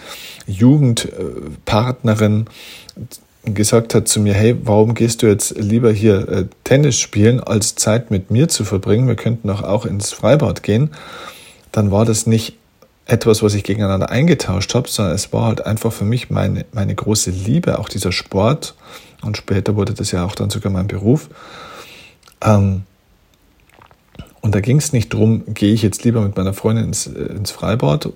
Jugendpartnerin 0.46 2.46
gesagt 3.44 3.96
hat 3.96 4.08
zu 4.08 4.20
mir, 4.20 4.34
hey, 4.34 4.58
warum 4.63 4.94
gehst 4.94 5.22
du 5.22 5.27
jetzt 5.27 5.58
lieber 5.58 5.92
hier 5.92 6.27
äh, 6.27 6.46
Tennis 6.63 6.98
spielen, 6.98 7.39
als 7.39 7.75
Zeit 7.75 8.12
mit 8.12 8.32
mir 8.32 8.50
zu 8.50 8.66
verbringen? 8.66 9.08
Wir 9.08 9.16
könnten 9.16 9.48
doch 9.48 9.63
auch 9.63 9.86
ins 9.86 10.12
Freibad 10.12 10.63
gehen. 10.63 10.92
Dann 11.72 11.92
war 11.92 12.06
das 12.06 12.27
nicht 12.27 12.56
etwas, 13.06 13.42
was 13.42 13.54
ich 13.54 13.63
gegeneinander 13.63 14.10
eingetauscht 14.10 14.75
habe, 14.75 14.89
sondern 14.89 15.16
es 15.16 15.32
war 15.32 15.46
halt 15.46 15.66
einfach 15.66 15.94
für 15.94 16.04
mich 16.04 16.30
meine, 16.30 16.66
meine 16.74 16.94
große 16.94 17.32
Liebe, 17.32 17.80
auch 17.80 17.89
dieser 17.89 18.12
Sport. 18.12 18.75
Und 19.22 19.38
später 19.38 19.75
wurde 19.75 19.94
das 19.94 20.12
ja 20.12 20.25
auch 20.25 20.36
dann 20.36 20.50
sogar 20.50 20.72
mein 20.72 20.88
Beruf. 20.88 21.30
Ähm, 22.42 22.84
und 24.48 24.56
da 24.56 24.62
ging 24.62 24.77
es 24.77 24.94
nicht 24.94 25.13
drum, 25.13 25.44
gehe 25.54 25.74
ich 25.74 25.82
jetzt 25.82 26.06
lieber 26.06 26.22
mit 26.22 26.38
meiner 26.38 26.54
Freundin 26.54 26.86
ins, 26.86 27.06
ins 27.06 27.51
Freibad 27.51 28.13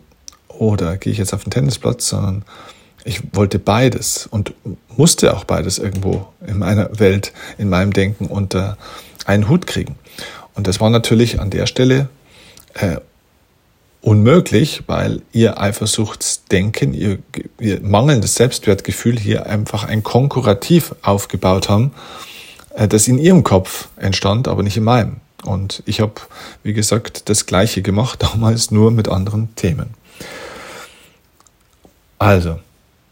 oder 0.48 0.96
gehe 0.96 1.12
ich 1.12 1.20
jetzt 1.20 1.34
auf 1.34 1.44
den 1.44 1.52
Tennisplatz, 1.52 2.08
sondern 2.08 2.46
ich 3.04 3.22
wollte 3.34 3.60
beides 3.60 4.28
und 4.28 4.54
musste 4.96 5.36
auch 5.36 5.44
beides 5.44 5.78
irgendwo 5.78 6.26
in 6.48 6.58
meiner 6.58 6.98
Welt, 7.02 7.34
in 7.58 7.68
meinem 7.68 7.92
Denken 7.92 8.28
unter 8.28 8.78
einen 9.26 9.50
Hut 9.50 9.68
kriegen. 9.68 9.98
Und 10.54 10.68
das 10.68 10.80
war 10.80 10.90
natürlich 10.90 11.42
an 11.42 11.50
der 11.50 11.66
Stelle 11.66 12.08
äh, 12.76 13.02
unmöglich, 14.00 14.84
weil 14.88 15.24
ihr 15.34 15.60
Eifersuchtsdenken, 15.60 16.94
ihr, 16.94 17.20
ihr 17.60 17.82
mangelndes 17.82 18.36
Selbstwertgefühl 18.36 19.20
hier 19.20 19.48
einfach 19.48 19.84
ein 19.84 20.02
Konkurrativ 20.02 20.96
aufgebaut 21.02 21.68
haben, 21.68 21.92
äh, 22.74 22.88
das 22.88 23.10
in 23.10 23.18
ihrem 23.18 23.44
Kopf 23.44 23.90
entstand, 23.98 24.48
aber 24.48 24.64
nicht 24.64 24.78
in 24.78 24.86
meinem. 24.86 25.18
Und 25.44 25.84
ich 25.86 26.02
habe, 26.02 26.14
wie 26.64 26.74
gesagt, 26.74 27.30
das 27.30 27.46
Gleiche 27.46 27.82
gemacht, 27.82 28.22
damals 28.34 28.72
nur 28.72 28.92
mit 28.92 29.08
anderen 29.08 29.56
Themen. 29.56 29.96
Also, 32.20 32.60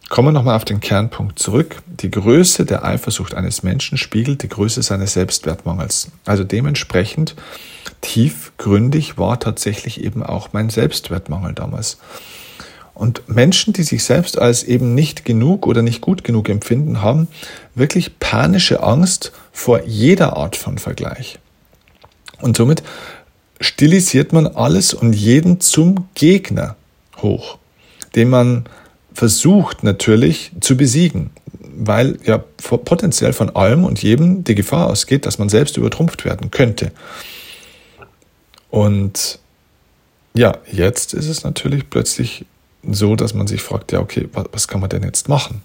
kommen 0.09 0.27
wir 0.27 0.31
nochmal 0.31 0.55
auf 0.55 0.65
den 0.65 0.79
Kernpunkt 0.79 1.39
zurück. 1.39 1.81
Die 1.87 2.11
Größe 2.11 2.65
der 2.65 2.83
Eifersucht 2.83 3.33
eines 3.33 3.63
Menschen 3.63 3.97
spiegelt 3.97 4.43
die 4.43 4.49
Größe 4.49 4.83
seines 4.83 5.13
Selbstwertmangels. 5.13 6.11
Also 6.25 6.43
dementsprechend 6.43 7.35
tiefgründig 8.01 9.17
war 9.17 9.39
tatsächlich 9.39 10.03
eben 10.03 10.23
auch 10.23 10.49
mein 10.53 10.69
Selbstwertmangel 10.69 11.53
damals. 11.53 11.97
Und 12.93 13.29
Menschen, 13.29 13.71
die 13.71 13.83
sich 13.83 14.03
selbst 14.03 14.37
als 14.37 14.63
eben 14.63 14.93
nicht 14.93 15.23
genug 15.23 15.65
oder 15.65 15.81
nicht 15.81 16.01
gut 16.01 16.23
genug 16.23 16.49
empfinden, 16.49 17.01
haben 17.01 17.27
wirklich 17.73 18.19
panische 18.19 18.83
Angst 18.83 19.31
vor 19.53 19.83
jeder 19.85 20.35
Art 20.35 20.57
von 20.57 20.77
Vergleich. 20.77 21.39
Und 22.41 22.57
somit 22.57 22.83
stilisiert 23.61 24.33
man 24.33 24.47
alles 24.47 24.93
und 24.93 25.13
jeden 25.13 25.59
zum 25.59 26.07
Gegner 26.15 26.75
hoch, 27.17 27.57
den 28.15 28.29
man 28.29 28.65
versucht 29.13 29.83
natürlich 29.83 30.51
zu 30.61 30.77
besiegen, 30.77 31.31
weil 31.75 32.17
ja 32.23 32.37
potenziell 32.37 33.33
von 33.33 33.49
allem 33.55 33.83
und 33.83 34.01
jedem 34.01 34.43
die 34.43 34.55
Gefahr 34.55 34.87
ausgeht, 34.87 35.25
dass 35.25 35.39
man 35.39 35.49
selbst 35.49 35.77
übertrumpft 35.77 36.23
werden 36.23 36.51
könnte. 36.51 36.91
Und 38.69 39.39
ja, 40.33 40.57
jetzt 40.71 41.13
ist 41.13 41.27
es 41.27 41.43
natürlich 41.43 41.89
plötzlich 41.89 42.45
so, 42.89 43.15
dass 43.15 43.33
man 43.33 43.47
sich 43.47 43.61
fragt, 43.61 43.91
ja, 43.91 43.99
okay, 43.99 44.29
was, 44.31 44.67
kann 44.67 44.79
man 44.79 44.89
denn 44.89 45.03
jetzt 45.03 45.27
machen? 45.27 45.61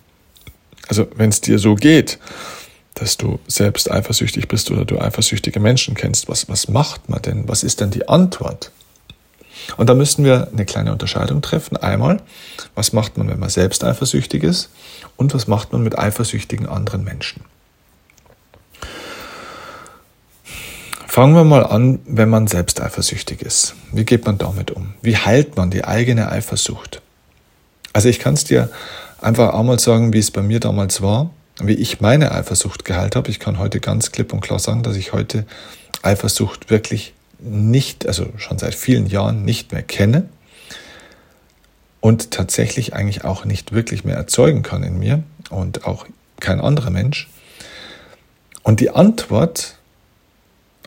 Also, 0.89 1.07
wenn 1.15 1.31
es 1.31 1.41
dir 1.41 1.59
so 1.59 1.75
geht, 1.75 2.19
dass 2.95 3.17
du 3.17 3.41
selbst 3.49 3.91
eifersüchtig 3.91 4.49
bist 4.49 4.71
oder 4.71 4.85
du 4.85 5.01
eifersüchtige 5.01 5.61
Menschen 5.61 5.95
kennst, 5.95 6.29
was, 6.29 6.49
was 6.49 6.69
macht 6.69 7.09
man 7.09 7.21
denn? 7.23 7.49
Was 7.49 7.63
ist 7.63 7.81
denn 7.81 7.91
die 7.91 8.09
Antwort? 8.09 8.71
Und 9.77 9.89
da 9.89 9.95
müssen 9.95 10.25
wir 10.25 10.49
eine 10.53 10.65
kleine 10.65 10.93
Unterscheidung 10.93 11.43
treffen. 11.43 11.77
Einmal, 11.77 12.21
was 12.75 12.93
macht 12.93 13.17
man, 13.17 13.29
wenn 13.29 13.39
man 13.39 13.51
selbst 13.51 13.83
eifersüchtig 13.85 14.43
ist? 14.43 14.71
Und 15.17 15.35
was 15.35 15.47
macht 15.47 15.73
man 15.73 15.83
mit 15.83 15.99
eifersüchtigen 15.99 16.69
anderen 16.69 17.05
Menschen? 17.05 17.45
Fangen 21.07 21.37
wir 21.37 21.45
mal 21.45 21.65
an, 21.65 22.01
wenn 22.07 22.29
man 22.29 22.49
selbst 22.49 22.81
eifersüchtig 22.81 23.41
ist. 23.41 23.77
Wie 23.93 24.05
geht 24.05 24.27
man 24.27 24.37
damit 24.37 24.73
um? 24.73 24.95
Wie 25.01 25.17
heilt 25.17 25.57
man 25.57 25.71
die 25.71 25.85
eigene 25.85 26.31
Eifersucht? 26.31 27.01
Also 27.93 28.09
ich 28.09 28.19
kann 28.19 28.35
es 28.35 28.43
dir 28.43 28.69
einfach 29.21 29.55
einmal 29.55 29.79
sagen, 29.79 30.13
wie 30.13 30.19
es 30.19 30.33
bei 30.33 30.43
mir 30.43 30.59
damals 30.59 31.03
war, 31.03 31.31
wie 31.61 31.75
ich 31.75 32.01
meine 32.01 32.33
Eifersucht 32.33 32.85
geheilt 32.85 33.17
habe. 33.17 33.31
Ich 33.31 33.39
kann 33.39 33.59
heute 33.59 33.81
ganz 33.81 34.13
klipp 34.13 34.33
und 34.33 34.41
klar 34.41 34.59
sagen, 34.59 34.83
dass 34.83 34.97
ich 34.97 35.13
heute 35.13 35.47
Eifersucht 36.03 36.71
wirklich 36.71 37.15
nicht, 37.39 38.07
also 38.07 38.27
schon 38.37 38.59
seit 38.59 38.75
vielen 38.75 39.07
Jahren 39.07 39.45
nicht 39.45 39.73
mehr 39.73 39.83
kenne 39.83 40.29
und 42.01 42.31
tatsächlich 42.31 42.95
eigentlich 42.95 43.25
auch 43.25 43.45
nicht 43.45 43.73
wirklich 43.73 44.05
mehr 44.05 44.17
erzeugen 44.17 44.63
kann 44.63 44.83
in 44.83 44.99
mir 44.99 45.23
und 45.51 45.87
auch 45.87 46.07
kein 46.41 46.61
anderer 46.61 46.91
Mensch. 46.91 47.29
Und 48.63 48.81
die 48.81 48.91
Antwort 48.91 49.79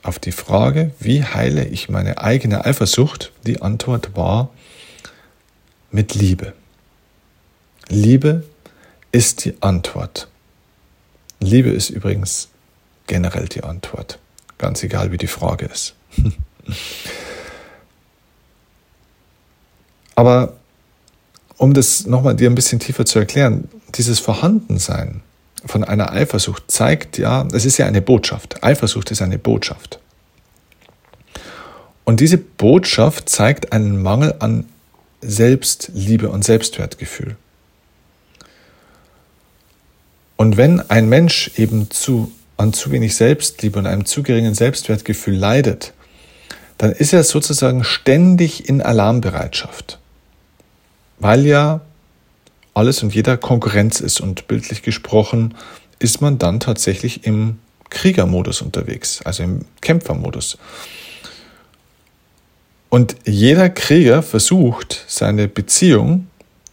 auf 0.04 0.20
die 0.20 0.32
Frage, 0.32 0.92
wie 1.00 1.24
heile 1.24 1.66
ich 1.66 1.90
meine 1.90 2.20
eigene 2.20 2.66
Eifersucht, 2.66 3.32
die 3.46 3.62
Antwort 3.62 4.16
war 4.16 4.50
mit 5.92 6.16
Liebe. 6.16 6.54
Liebe 7.90 8.44
ist 9.12 9.46
die 9.46 9.62
Antwort. 9.62 10.28
Liebe 11.40 11.70
ist 11.70 11.90
übrigens 11.90 12.50
generell 13.08 13.48
die 13.48 13.64
Antwort, 13.64 14.20
ganz 14.58 14.84
egal 14.84 15.12
wie 15.12 15.18
die 15.18 15.28
Frage 15.28 15.66
ist. 15.66 15.96
Aber 20.16 20.54
um 21.58 21.74
das 21.74 22.06
nochmal 22.06 22.36
dir 22.36 22.50
ein 22.50 22.56
bisschen 22.56 22.80
tiefer 22.80 23.06
zu 23.06 23.20
erklären, 23.20 23.70
dieses 23.96 24.20
Vorhandensein 24.20 25.22
von 25.66 25.84
einer 25.84 26.12
Eifersucht 26.12 26.64
zeigt 26.68 27.18
ja, 27.18 27.48
es 27.54 27.66
ist 27.66 27.78
ja 27.78 27.86
eine 27.86 28.02
Botschaft. 28.02 28.64
Eifersucht 28.64 29.12
ist 29.12 29.22
eine 29.22 29.38
Botschaft. 29.38 30.00
Und 32.04 32.20
diese 32.20 32.38
Botschaft 32.38 33.30
zeigt 33.30 33.74
einen 33.74 34.02
Mangel 34.02 34.36
an 34.40 34.66
Selbstliebe 35.22 36.30
und 36.30 36.44
Selbstwertgefühl. 36.44 37.36
Und 40.38 40.56
wenn 40.56 40.88
ein 40.90 41.10
Mensch 41.10 41.52
eben 41.58 41.90
zu, 41.90 42.32
an 42.56 42.72
zu 42.72 42.92
wenig 42.92 43.16
Selbstliebe 43.16 43.80
und 43.80 43.88
einem 43.88 44.06
zu 44.06 44.24
geringen 44.24 44.54
Selbstwertgefühl 44.54 45.36
leidet, 45.36 45.94
dann 46.78 46.92
ist 46.92 47.12
er 47.12 47.24
sozusagen 47.24 47.84
ständig 47.84 48.70
in 48.70 48.82
Alarmbereitschaft, 48.82 50.00
weil 51.20 51.46
ja 51.46 51.82
alles 52.76 53.02
und 53.02 53.16
jeder 53.16 53.38
Konkurrenz 53.38 54.00
ist 54.00 54.22
und 54.22 54.48
bildlich 54.48 54.84
gesprochen 54.84 55.56
ist 55.98 56.22
man 56.22 56.38
dann 56.38 56.60
tatsächlich 56.60 57.26
im 57.26 57.58
Kriegermodus 57.90 58.62
unterwegs, 58.62 59.22
also 59.24 59.42
im 59.42 59.66
Kämpfermodus. 59.82 60.60
Und 62.90 63.16
jeder 63.26 63.70
Krieger 63.70 64.22
versucht, 64.22 65.04
seine 65.08 65.48
Beziehung 65.48 66.28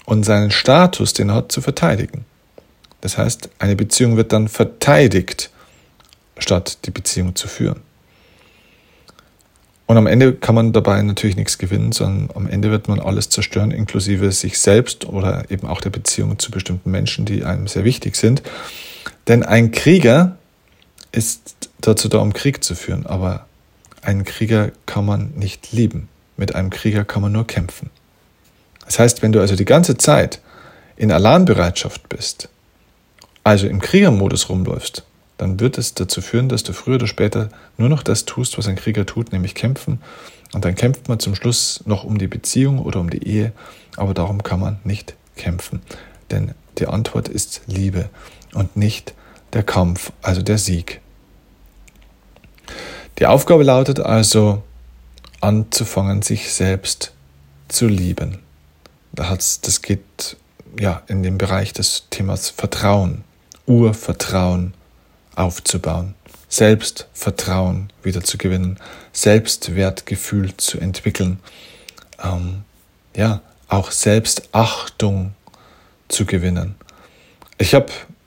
und 0.04 0.24
seinen 0.24 0.50
Status, 0.50 1.14
den 1.14 1.30
er 1.30 1.36
hat, 1.36 1.52
zu 1.52 1.62
verteidigen. 1.62 2.26
Das 3.04 3.18
heißt, 3.18 3.50
eine 3.58 3.76
Beziehung 3.76 4.16
wird 4.16 4.32
dann 4.32 4.48
verteidigt, 4.48 5.50
statt 6.38 6.78
die 6.86 6.90
Beziehung 6.90 7.36
zu 7.36 7.48
führen. 7.48 7.82
Und 9.84 9.98
am 9.98 10.06
Ende 10.06 10.32
kann 10.32 10.54
man 10.54 10.72
dabei 10.72 11.02
natürlich 11.02 11.36
nichts 11.36 11.58
gewinnen, 11.58 11.92
sondern 11.92 12.34
am 12.34 12.46
Ende 12.46 12.70
wird 12.70 12.88
man 12.88 13.00
alles 13.00 13.28
zerstören, 13.28 13.72
inklusive 13.72 14.32
sich 14.32 14.58
selbst 14.58 15.04
oder 15.04 15.50
eben 15.50 15.66
auch 15.66 15.82
der 15.82 15.90
Beziehung 15.90 16.38
zu 16.38 16.50
bestimmten 16.50 16.90
Menschen, 16.90 17.26
die 17.26 17.44
einem 17.44 17.66
sehr 17.66 17.84
wichtig 17.84 18.16
sind. 18.16 18.42
Denn 19.28 19.42
ein 19.42 19.70
Krieger 19.70 20.38
ist 21.12 21.68
dazu 21.82 22.08
da, 22.08 22.20
um 22.20 22.32
Krieg 22.32 22.64
zu 22.64 22.74
führen, 22.74 23.04
aber 23.04 23.44
einen 24.00 24.24
Krieger 24.24 24.72
kann 24.86 25.04
man 25.04 25.34
nicht 25.36 25.72
lieben. 25.72 26.08
Mit 26.38 26.54
einem 26.54 26.70
Krieger 26.70 27.04
kann 27.04 27.20
man 27.20 27.32
nur 27.32 27.46
kämpfen. 27.46 27.90
Das 28.86 28.98
heißt, 28.98 29.20
wenn 29.20 29.32
du 29.32 29.40
also 29.40 29.56
die 29.56 29.66
ganze 29.66 29.98
Zeit 29.98 30.40
in 30.96 31.12
Alarmbereitschaft 31.12 32.08
bist, 32.08 32.48
also 33.44 33.66
im 33.66 33.80
Kriegermodus 33.80 34.48
rumläufst, 34.48 35.04
dann 35.36 35.60
wird 35.60 35.78
es 35.78 35.94
dazu 35.94 36.20
führen, 36.22 36.48
dass 36.48 36.62
du 36.62 36.72
früher 36.72 36.96
oder 36.96 37.06
später 37.06 37.50
nur 37.76 37.88
noch 37.88 38.02
das 38.02 38.24
tust, 38.24 38.56
was 38.56 38.66
ein 38.66 38.76
Krieger 38.76 39.04
tut, 39.04 39.32
nämlich 39.32 39.54
kämpfen. 39.54 40.00
Und 40.52 40.64
dann 40.64 40.74
kämpft 40.74 41.08
man 41.08 41.18
zum 41.18 41.34
Schluss 41.34 41.82
noch 41.86 42.04
um 42.04 42.18
die 42.18 42.28
Beziehung 42.28 42.78
oder 42.78 43.00
um 43.00 43.10
die 43.10 43.26
Ehe, 43.26 43.52
aber 43.96 44.14
darum 44.14 44.42
kann 44.42 44.60
man 44.60 44.78
nicht 44.84 45.14
kämpfen. 45.36 45.82
Denn 46.30 46.54
die 46.78 46.86
Antwort 46.86 47.28
ist 47.28 47.62
Liebe 47.66 48.08
und 48.54 48.76
nicht 48.76 49.14
der 49.52 49.62
Kampf, 49.62 50.12
also 50.22 50.42
der 50.42 50.58
Sieg. 50.58 51.00
Die 53.18 53.26
Aufgabe 53.26 53.62
lautet 53.62 54.00
also, 54.00 54.62
anzufangen, 55.40 56.22
sich 56.22 56.52
selbst 56.52 57.12
zu 57.68 57.86
lieben. 57.86 58.38
Das 59.12 59.60
geht 59.82 60.36
ja 60.80 61.02
in 61.06 61.22
dem 61.22 61.38
Bereich 61.38 61.72
des 61.72 62.06
Themas 62.10 62.50
Vertrauen, 62.50 63.22
Urvertrauen 63.66 64.74
aufzubauen, 65.34 66.14
Selbstvertrauen 66.48 67.92
wieder 68.02 68.22
zu 68.22 68.38
gewinnen, 68.38 68.78
Selbstwertgefühl 69.12 70.56
zu 70.56 70.78
entwickeln, 70.78 71.40
ähm, 72.22 72.62
ja, 73.16 73.40
auch 73.68 73.90
Selbstachtung 73.90 75.34
zu 76.08 76.26
gewinnen. 76.26 76.74
Ich 77.58 77.74
habe 77.74 77.86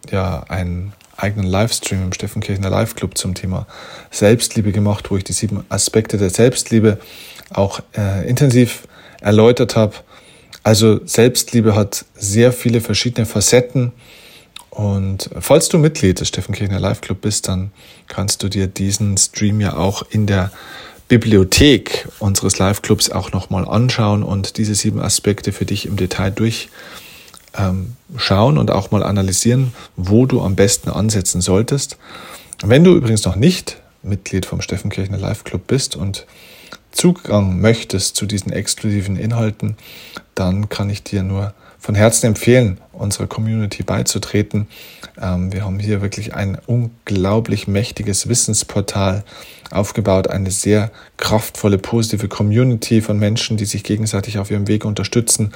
ja 0.10 0.44
einen 0.48 0.94
eigenen 1.16 1.48
Livestream 1.48 2.04
im 2.04 2.14
Steffenkirchener 2.14 2.70
Live 2.70 2.96
Club 2.96 3.18
zum 3.18 3.34
Thema 3.34 3.66
Selbstliebe 4.12 4.72
gemacht, 4.72 5.10
wo 5.10 5.18
ich 5.18 5.24
die 5.24 5.34
sieben 5.34 5.66
Aspekte 5.70 6.18
der 6.18 6.30
Selbstliebe 6.30 7.00
auch 7.54 7.82
äh, 7.98 8.28
intensiv 8.28 8.88
erläutert 9.22 9.76
habe. 9.76 9.96
Also 10.64 11.06
Selbstliebe 11.06 11.76
hat 11.76 12.06
sehr 12.16 12.52
viele 12.52 12.82
verschiedene 12.82 13.26
Facetten 13.26 13.94
und 14.78 15.32
falls 15.40 15.70
du 15.70 15.80
Mitglied 15.80 16.20
des 16.20 16.28
Steffen 16.28 16.54
Kirchner 16.54 16.80
Live 16.80 17.02
Club 17.02 17.22
bist, 17.22 17.48
dann 17.48 17.72
kannst 18.08 18.44
du 18.44 18.48
dir 18.48 18.68
diesen 18.68 19.18
Stream 19.18 19.60
ja 19.60 19.76
auch 19.76 20.04
in 20.08 20.28
der 20.28 20.52
Bibliothek 21.08 22.08
unseres 22.20 22.60
Live 22.60 22.84
Clubs 22.84 23.10
auch 23.10 23.32
nochmal 23.32 23.68
anschauen 23.68 24.22
und 24.22 24.58
diese 24.60 24.76
sieben 24.76 25.02
Aspekte 25.02 25.52
für 25.52 25.66
dich 25.66 25.88
im 25.88 25.96
Detail 25.96 26.30
durchschauen 26.30 26.68
ähm, 27.58 28.58
und 28.60 28.70
auch 28.70 28.92
mal 28.92 29.02
analysieren, 29.02 29.74
wo 29.96 30.28
du 30.28 30.44
am 30.44 30.56
besten 30.56 30.92
ansetzen 30.92 31.42
solltest. 31.42 31.98
Wenn 32.64 32.84
du 32.84 32.94
übrigens 32.94 33.26
noch 33.26 33.36
nicht 33.36 33.78
Mitglied 34.04 34.46
vom 34.46 34.62
Steffen 34.62 34.92
Kirchner 34.92 35.18
Live 35.18 35.44
Club 35.44 35.66
bist 35.66 35.96
und 35.96 36.28
Zugang 36.92 37.60
möchtest 37.60 38.16
zu 38.16 38.28
diesen 38.28 38.52
exklusiven 38.52 39.18
Inhalten, 39.18 39.76
dann 40.36 40.70
kann 40.70 40.92
ich 40.92 41.02
dir 41.02 41.24
nur 41.24 41.56
von 41.88 41.96
Herzen 41.96 42.26
empfehlen, 42.26 42.82
unserer 42.92 43.28
Community 43.28 43.82
beizutreten. 43.82 44.68
Ähm, 45.22 45.54
wir 45.54 45.64
haben 45.64 45.80
hier 45.80 46.02
wirklich 46.02 46.36
ein 46.36 46.58
unglaublich 46.66 47.66
mächtiges 47.66 48.28
Wissensportal 48.28 49.24
aufgebaut, 49.72 50.28
eine 50.28 50.52
sehr 50.52 50.92
kraftvolle, 51.16 51.78
positive 51.78 52.28
Community 52.28 53.00
von 53.00 53.18
Menschen, 53.18 53.56
die 53.56 53.64
sich 53.64 53.86
gegenseitig 53.86 54.38
auf 54.38 54.52
ihrem 54.52 54.68
Weg 54.68 54.84
unterstützen. 54.84 55.54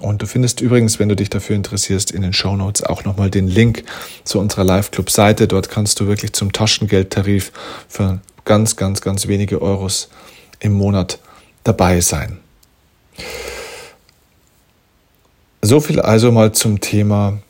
Und 0.00 0.20
du 0.20 0.26
findest 0.26 0.60
übrigens, 0.60 0.98
wenn 0.98 1.10
du 1.10 1.14
dich 1.14 1.30
dafür 1.30 1.54
interessierst, 1.54 2.10
in 2.10 2.22
den 2.22 2.32
Show 2.32 2.56
Notes 2.56 2.82
auch 2.82 3.04
nochmal 3.04 3.30
den 3.30 3.46
Link 3.46 3.84
zu 4.24 4.40
unserer 4.40 4.64
Live-Club-Seite. 4.64 5.46
Dort 5.46 5.70
kannst 5.70 6.00
du 6.00 6.08
wirklich 6.08 6.32
zum 6.32 6.52
Taschengeldtarif 6.52 7.52
für 7.88 8.18
ganz, 8.44 8.74
ganz, 8.74 9.00
ganz 9.00 9.28
wenige 9.28 9.62
Euros 9.62 10.08
im 10.58 10.72
Monat 10.72 11.20
dabei 11.62 12.00
sein. 12.00 12.38
So 15.68 15.80
viel 15.80 16.00
also 16.00 16.32
mal 16.32 16.52
zum 16.52 16.80
Thema 16.80 17.42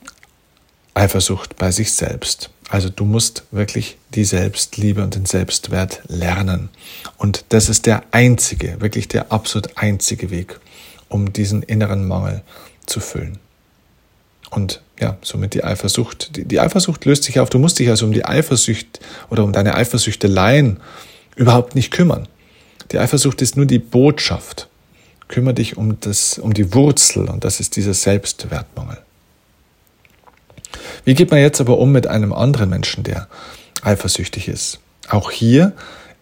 Eifersucht 0.92 1.54
bei 1.54 1.70
sich 1.70 1.92
selbst. 1.92 2.50
Also 2.68 2.88
du 2.88 3.04
musst 3.04 3.44
wirklich 3.52 3.96
die 4.12 4.24
Selbstliebe 4.24 5.04
und 5.04 5.14
den 5.14 5.24
Selbstwert 5.24 6.00
lernen. 6.08 6.68
Und 7.16 7.44
das 7.50 7.68
ist 7.68 7.86
der 7.86 8.02
einzige, 8.10 8.80
wirklich 8.80 9.06
der 9.06 9.30
absolut 9.30 9.68
einzige 9.76 10.32
Weg, 10.32 10.58
um 11.08 11.32
diesen 11.32 11.62
inneren 11.62 12.08
Mangel 12.08 12.42
zu 12.86 12.98
füllen. 12.98 13.38
Und 14.50 14.82
ja, 14.98 15.16
somit 15.22 15.54
die 15.54 15.62
Eifersucht. 15.62 16.34
Die, 16.34 16.44
die 16.44 16.58
Eifersucht 16.58 17.04
löst 17.04 17.22
sich 17.22 17.38
auf. 17.38 17.50
Du 17.50 17.60
musst 17.60 17.78
dich 17.78 17.88
also 17.88 18.04
um 18.04 18.10
die 18.10 18.24
Eifersucht 18.24 18.98
oder 19.30 19.44
um 19.44 19.52
deine 19.52 19.76
Eifersüchteleien 19.76 20.80
überhaupt 21.36 21.76
nicht 21.76 21.92
kümmern. 21.92 22.26
Die 22.90 22.98
Eifersucht 22.98 23.42
ist 23.42 23.56
nur 23.56 23.66
die 23.66 23.78
Botschaft 23.78 24.67
kümmere 25.28 25.54
dich 25.54 25.76
um, 25.76 26.00
das, 26.00 26.38
um 26.38 26.54
die 26.54 26.74
Wurzel 26.74 27.28
und 27.28 27.44
das 27.44 27.60
ist 27.60 27.76
dieser 27.76 27.94
Selbstwertmangel. 27.94 28.98
Wie 31.04 31.14
geht 31.14 31.30
man 31.30 31.40
jetzt 31.40 31.60
aber 31.60 31.78
um 31.78 31.92
mit 31.92 32.06
einem 32.06 32.32
anderen 32.32 32.70
Menschen, 32.70 33.04
der 33.04 33.28
eifersüchtig 33.82 34.48
ist? 34.48 34.80
Auch 35.08 35.30
hier 35.30 35.72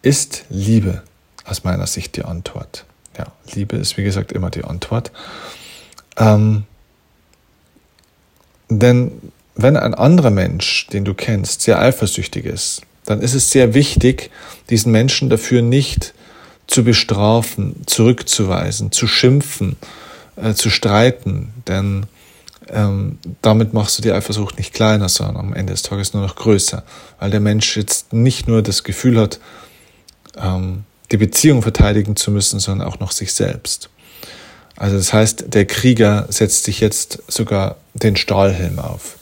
ist 0.03 0.45
Liebe 0.49 1.03
aus 1.45 1.64
meiner 1.64 1.87
Sicht 1.87 2.16
die 2.16 2.25
Antwort. 2.25 2.85
Ja, 3.16 3.27
Liebe 3.55 3.77
ist 3.77 3.97
wie 3.97 4.05
gesagt 4.05 4.33
immer 4.33 4.51
die 4.51 4.64
Antwort. 4.64 5.11
Ähm, 6.16 6.64
denn 8.69 9.12
wenn 9.55 9.77
ein 9.77 9.95
anderer 9.95 10.31
Mensch, 10.31 10.87
den 10.88 11.05
du 11.05 11.14
kennst, 11.14 11.62
sehr 11.62 11.81
eifersüchtig 11.81 12.45
ist, 12.45 12.83
dann 13.05 13.21
ist 13.21 13.35
es 13.35 13.51
sehr 13.51 13.75
wichtig, 13.75 14.31
diesen 14.69 14.92
Menschen 14.92 15.31
dafür 15.31 15.62
nicht 15.62 16.12
zu 16.67 16.85
bestrafen, 16.85 17.83
zurückzuweisen, 17.87 18.93
zu 18.93 19.07
schimpfen, 19.07 19.77
äh, 20.37 20.55
zu 20.55 20.71
streiten, 20.71 21.53
denn 21.67 22.07
ähm, 22.69 23.19
damit 23.43 23.73
machst 23.73 23.99
du 23.99 24.03
die 24.03 24.13
Eifersucht 24.13 24.59
nicht 24.59 24.75
kleiner, 24.75 25.09
sondern 25.09 25.37
am 25.37 25.55
Ende 25.55 25.73
des 25.73 25.83
Tages 25.83 26.15
nur 26.15 26.23
noch 26.23 26.35
größer, 26.35 26.83
weil 27.21 27.31
der 27.31 27.41
Mensch 27.41 27.77
jetzt 27.77 28.13
nicht 28.13 28.49
nur 28.49 28.63
das 28.63 28.83
Gefühl 28.83 29.21
hat, 29.21 29.39
ähm, 30.37 30.85
die 31.13 31.17
Beziehung 31.17 31.63
verteidigen 31.63 32.17
zu 32.17 32.31
müssen, 32.31 32.59
sondern 32.59 32.89
auch 32.89 32.99
noch 32.99 33.13
sich 33.13 33.33
selbst. 33.33 33.89
Also 34.77 34.97
das 34.97 35.13
heißt, 35.13 35.55
der 35.55 35.65
Krieger 35.65 36.27
setzt 36.29 36.65
sich 36.65 36.81
jetzt 36.81 37.23
sogar 37.29 37.77
den 37.95 38.17
Stahlhelm 38.17 38.79
auf 38.79 39.17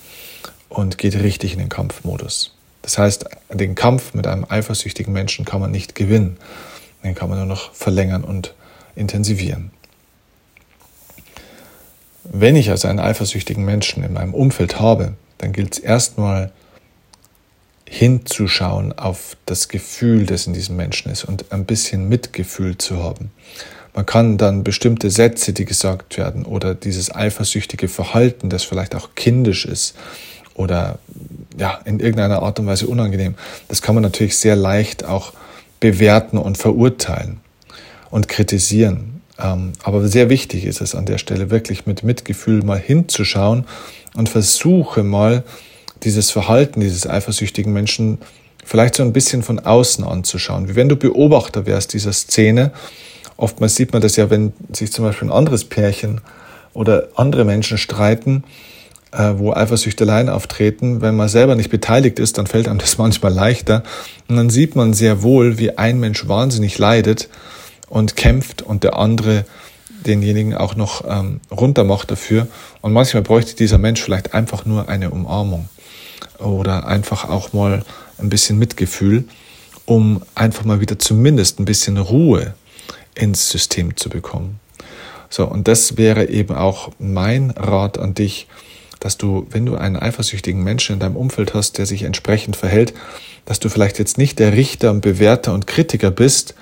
und 0.69 0.99
geht 0.99 1.15
richtig 1.15 1.53
in 1.53 1.59
den 1.59 1.69
Kampfmodus. 1.69 2.55
Das 2.83 2.99
heißt, 2.99 3.27
den 3.51 3.75
Kampf 3.75 4.15
mit 4.15 4.27
einem 4.27 4.45
eifersüchtigen 4.49 5.13
Menschen 5.13 5.45
kann 5.45 5.61
man 5.61 5.71
nicht 5.71 5.95
gewinnen. 5.95 6.37
Den 7.05 7.15
kann 7.15 7.29
man 7.29 7.39
nur 7.39 7.47
noch 7.47 7.73
verlängern 7.73 8.25
und 8.25 8.55
intensivieren. 8.97 9.71
Wenn 12.25 12.57
ich 12.57 12.71
also 12.71 12.89
einen 12.89 12.99
eifersüchtigen 12.99 13.65
Menschen 13.65 14.03
in 14.03 14.15
meinem 14.15 14.35
Umfeld 14.35 14.81
habe, 14.81 15.15
dann 15.39 15.53
gilt 15.53 15.75
es 15.75 15.79
erstmal 15.79 16.51
hinzuschauen 17.87 18.93
auf 18.99 19.37
das 19.45 19.69
Gefühl, 19.69 20.25
das 20.25 20.47
in 20.47 20.55
diesem 20.55 20.77
Menschen 20.77 21.13
ist 21.13 21.25
und 21.25 21.53
ein 21.53 21.67
bisschen 21.67 22.09
Mitgefühl 22.09 22.79
zu 22.79 23.03
haben. 23.03 23.31
Man 23.95 24.07
kann 24.07 24.39
dann 24.39 24.65
bestimmte 24.65 25.11
Sätze, 25.11 25.53
die 25.53 25.65
gesagt 25.65 26.17
werden, 26.17 26.45
oder 26.45 26.75
dieses 26.75 27.15
eifersüchtige 27.15 27.87
Verhalten, 27.89 28.49
das 28.49 28.65
vielleicht 28.65 28.95
auch 28.97 29.11
kindisch 29.15 29.67
ist 29.67 29.95
oder 30.55 30.99
ja, 31.57 31.81
in 31.85 32.01
irgendeiner 32.01 32.43
Art 32.43 32.59
und 32.59 32.67
Weise 32.67 32.89
unangenehm, 32.89 33.35
das 33.69 33.83
kann 33.83 33.95
man 33.95 34.03
natürlich 34.03 34.39
sehr 34.39 34.57
leicht 34.57 35.05
auch 35.05 35.33
bewerten 35.85 36.39
und 36.39 36.57
verurteilen 36.57 37.41
und 38.11 38.27
kritisieren. 38.27 39.21
Ähm, 39.39 39.73
aber 39.83 40.09
sehr 40.09 40.31
wichtig 40.31 40.65
ist 40.65 40.81
es 40.81 40.95
an 40.95 41.05
der 41.05 41.19
Stelle 41.19 41.51
wirklich 41.51 41.85
mit 41.85 42.03
Mitgefühl 42.03 42.63
mal 42.63 42.79
hinzuschauen 42.79 43.67
und 44.17 44.31
versuche 44.31 45.03
mal 45.03 45.45
dieses 46.03 46.31
Verhalten 46.31 46.81
dieses 46.81 47.07
eifersüchtigen 47.07 47.71
Menschen 47.71 48.17
vielleicht 48.65 48.95
so 48.95 49.03
ein 49.03 49.13
bisschen 49.13 49.43
von 49.43 49.59
außen 49.59 50.05
anzuschauen. 50.05 50.71
Wie 50.71 50.75
wenn 50.75 50.89
du 50.89 50.97
Beobachter 50.97 51.67
wärst 51.67 51.93
dieser 51.93 52.15
Szene. 52.15 52.71
Oftmals 53.37 53.75
sieht 53.75 53.93
man 53.93 54.01
das 54.01 54.17
ja, 54.17 54.31
wenn 54.31 54.55
sich 54.73 54.91
zum 54.91 55.05
Beispiel 55.05 55.29
ein 55.29 55.37
anderes 55.37 55.67
Pärchen 55.67 56.23
oder 56.73 57.09
andere 57.15 57.45
Menschen 57.45 57.77
streiten, 57.77 58.43
wo 59.39 59.53
Eifersüchteleien 59.53 60.29
auftreten. 60.29 61.01
Wenn 61.01 61.17
man 61.17 61.29
selber 61.29 61.55
nicht 61.55 61.71
beteiligt 61.71 62.19
ist, 62.19 62.39
dann 62.39 62.47
fällt 62.47 62.69
einem 62.69 62.79
das 62.79 62.99
manchmal 62.99 63.33
leichter. 63.33 63.83
Und 64.29 64.37
dann 64.37 64.51
sieht 64.51 64.77
man 64.77 64.95
sehr 64.95 65.23
wohl, 65.23 65.59
wie 65.59 65.77
ein 65.77 66.01
Mensch 66.01 66.27
wahnsinnig 66.29 66.79
leidet 66.79 67.29
und 67.89 68.17
kämpft 68.17 68.63
und 68.63 68.85
der 68.85 68.97
andere 68.99 69.45
denjenigen 70.07 70.55
auch 70.55 70.77
noch 70.77 71.05
ähm, 71.09 71.41
runtermacht 71.51 72.11
dafür. 72.11 72.49
Und 72.81 72.93
manchmal 72.93 73.23
bräuchte 73.23 73.57
dieser 73.57 73.79
Mensch 73.79 74.03
vielleicht 74.03 74.35
einfach 74.35 74.67
nur 74.67 74.89
eine 74.89 75.11
Umarmung 75.11 75.69
oder 76.39 76.87
einfach 76.87 77.29
auch 77.29 77.53
mal 77.53 77.85
ein 78.19 78.29
bisschen 78.29 78.59
Mitgefühl, 78.59 79.25
um 79.87 80.23
einfach 80.35 80.65
mal 80.65 80.81
wieder 80.81 80.99
zumindest 80.99 81.61
ein 81.61 81.65
bisschen 81.65 81.99
Ruhe 81.99 82.55
ins 83.15 83.51
System 83.51 83.97
zu 83.97 84.09
bekommen. 84.09 84.61
So, 85.31 85.47
und 85.47 85.69
das 85.69 85.97
wäre 85.97 86.29
eben 86.29 86.55
auch 86.55 86.91
mein 86.99 87.51
Rat 87.51 87.99
an 87.99 88.15
dich, 88.15 88.47
dass 89.05 89.19
du, 89.19 89.47
wenn 89.51 89.67
du 89.67 89.77
einen 89.77 89.97
eifersüchtigen 89.97 90.65
Menschen 90.65 90.95
in 90.95 90.99
deinem 90.99 91.17
Umfeld 91.17 91.53
hast, 91.53 91.77
der 91.77 91.85
sich 91.85 92.05
entsprechend 92.05 92.57
verhält, 92.57 92.95
dass 93.45 93.61
du 93.61 93.69
vielleicht 93.69 93.99
jetzt 93.99 94.17
nicht 94.17 94.39
der 94.39 94.55
Richter 94.55 94.91
und 94.91 95.03
Bewerter 95.03 95.53
und 95.53 95.67
Kritiker 95.67 96.11
bist, 96.11 96.55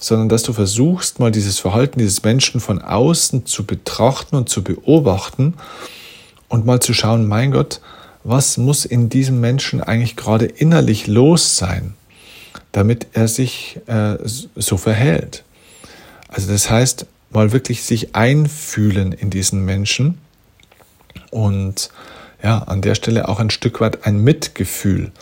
sondern 0.00 0.28
dass 0.28 0.42
du 0.42 0.52
versuchst, 0.52 1.20
mal 1.20 1.30
dieses 1.30 1.60
Verhalten 1.60 2.00
dieses 2.00 2.24
Menschen 2.24 2.60
von 2.60 2.82
außen 2.82 3.46
zu 3.46 3.64
betrachten 3.64 4.34
und 4.34 4.48
zu 4.48 4.64
beobachten 4.64 5.54
und 6.48 6.66
mal 6.66 6.80
zu 6.80 6.92
schauen, 6.92 7.28
mein 7.28 7.52
Gott, 7.52 7.80
was 8.24 8.56
muss 8.56 8.84
in 8.84 9.08
diesem 9.08 9.40
Menschen 9.40 9.80
eigentlich 9.80 10.16
gerade 10.16 10.46
innerlich 10.46 11.06
los 11.06 11.56
sein, 11.56 11.94
damit 12.72 13.06
er 13.12 13.28
sich 13.28 13.78
äh, 13.86 14.16
so 14.24 14.76
verhält. 14.76 15.44
Also 16.26 16.50
das 16.50 16.68
heißt, 16.68 17.06
mal 17.30 17.52
wirklich 17.52 17.84
sich 17.84 18.16
einfühlen 18.16 19.12
in 19.12 19.30
diesen 19.30 19.64
Menschen 19.64 20.18
und 21.36 21.90
ja, 22.42 22.58
an 22.58 22.80
der 22.80 22.94
Stelle 22.94 23.28
auch 23.28 23.38
ein 23.40 23.50
Stück 23.50 23.80
weit 23.80 24.06
ein 24.06 24.22
Mitgefühl 24.24 25.12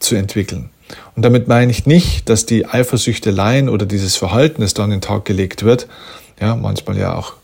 zu 0.00 0.16
entwickeln. 0.16 0.70
Und 1.14 1.24
damit 1.24 1.46
meine 1.46 1.70
ich 1.70 1.86
nicht, 1.86 2.28
dass 2.28 2.44
die 2.44 2.66
Eifersüchteleien 2.66 3.68
oder 3.68 3.86
dieses 3.86 4.16
Verhalten, 4.16 4.62
das 4.62 4.74
da 4.74 4.82
an 4.82 4.90
den 4.90 5.00
Tag 5.00 5.24
gelegt 5.24 5.62
wird, 5.62 5.86
ja, 6.40 6.56
manchmal 6.56 6.98
ja 6.98 7.14
auch 7.14 7.34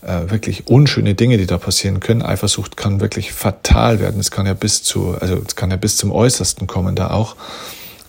äh, 0.00 0.30
wirklich 0.30 0.66
unschöne 0.66 1.14
Dinge, 1.14 1.36
die 1.36 1.46
da 1.46 1.58
passieren 1.58 2.00
können. 2.00 2.22
Eifersucht 2.22 2.78
kann 2.78 3.00
wirklich 3.00 3.32
fatal 3.32 4.00
werden. 4.00 4.18
Es 4.18 4.30
kann 4.30 4.46
ja 4.46 4.54
bis 4.54 4.82
zu, 4.82 5.16
also 5.20 5.42
es 5.46 5.54
kann 5.54 5.70
ja 5.70 5.76
bis 5.76 5.98
zum 5.98 6.10
Äußersten 6.10 6.66
kommen 6.66 6.96
da 6.96 7.10
auch. 7.10 7.36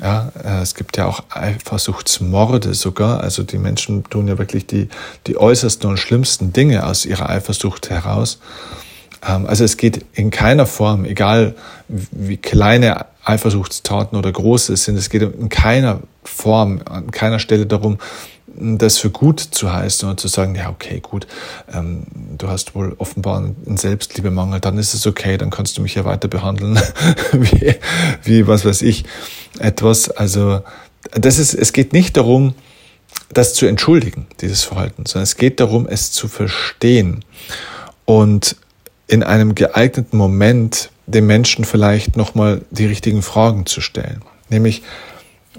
Ja, 0.02 0.32
äh, 0.42 0.62
es 0.62 0.76
gibt 0.76 0.96
ja 0.96 1.06
auch 1.06 1.24
Eifersuchtsmorde 1.30 2.74
sogar. 2.74 3.20
Also 3.22 3.44
die 3.44 3.58
Menschen 3.58 4.06
tun 4.06 4.28
ja 4.30 4.38
wirklich 4.38 4.68
die, 4.68 4.88
die 5.28 5.38
äußersten 5.38 5.90
und 5.90 5.98
schlimmsten 5.98 6.54
Dinge 6.54 6.86
aus 6.86 7.06
ihrer 7.06 7.30
Eifersucht 7.30 7.90
heraus. 7.90 8.40
Ähm, 9.28 9.46
also 9.46 9.64
es 9.64 9.78
geht 9.78 10.06
in 10.14 10.32
keiner 10.32 10.66
Form, 10.66 11.06
egal 11.06 11.56
wie 11.88 12.38
kleine 12.38 13.06
Eifersuchtstaten 13.24 14.18
oder 14.18 14.32
große 14.32 14.76
sind, 14.78 14.98
es 14.98 15.10
geht 15.10 15.22
in 15.22 15.50
keiner 15.50 16.02
Form, 16.24 16.82
an 16.86 17.12
keiner 17.12 17.40
Stelle 17.40 17.66
darum, 17.66 17.98
das 18.58 18.98
für 18.98 19.10
gut 19.10 19.40
zu 19.40 19.74
heißen 19.74 20.08
und 20.08 20.20
zu 20.20 20.28
sagen, 20.28 20.56
ja, 20.56 20.70
okay, 20.70 21.02
gut, 21.02 21.28
ähm, 21.74 22.04
du 22.38 22.48
hast 22.48 22.74
wohl 22.74 22.96
offenbar 23.00 23.38
einen 23.38 23.78
Selbstliebemangel, 23.78 24.62
dann 24.62 24.78
ist 24.78 24.94
es 24.94 25.06
okay, 25.06 25.38
dann 25.38 25.50
kannst 25.50 25.78
du 25.78 25.82
mich 25.82 25.96
ja 25.96 26.06
weiter 26.06 26.28
behandeln, 26.28 26.80
wie, 27.34 27.76
wie, 28.24 28.48
was 28.48 28.64
weiß 28.64 28.82
ich, 28.84 29.04
etwas. 29.60 30.10
Also, 30.10 30.62
das 31.12 31.38
ist, 31.38 31.54
es 31.54 31.74
geht 31.74 31.92
nicht 31.92 32.16
darum, 32.16 32.56
das 33.34 33.54
zu 33.54 33.66
entschuldigen, 33.66 34.28
dieses 34.40 34.64
Verhalten, 34.64 35.06
sondern 35.06 35.24
es 35.24 35.36
geht 35.36 35.60
darum, 35.60 35.88
es 35.88 36.12
zu 36.12 36.28
verstehen 36.28 37.26
und 38.06 38.56
in 39.08 39.24
einem 39.24 39.56
geeigneten 39.56 40.18
Moment 40.18 40.90
dem 41.08 41.28
Menschen 41.28 41.66
vielleicht 41.66 42.18
nochmal 42.18 42.62
die 42.72 42.86
richtigen 42.86 43.22
Fragen 43.22 43.66
zu 43.66 43.82
stellen. 43.82 44.22
Nämlich 44.50 44.82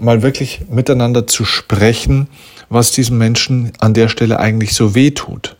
mal 0.00 0.22
wirklich 0.22 0.62
miteinander 0.68 1.26
zu 1.26 1.44
sprechen, 1.44 2.28
was 2.68 2.90
diesem 2.90 3.18
Menschen 3.18 3.72
an 3.78 3.94
der 3.94 4.09
Stelle 4.09 4.40
eigentlich 4.40 4.74
so 4.74 4.94
weh 4.94 5.12
tut. 5.12 5.56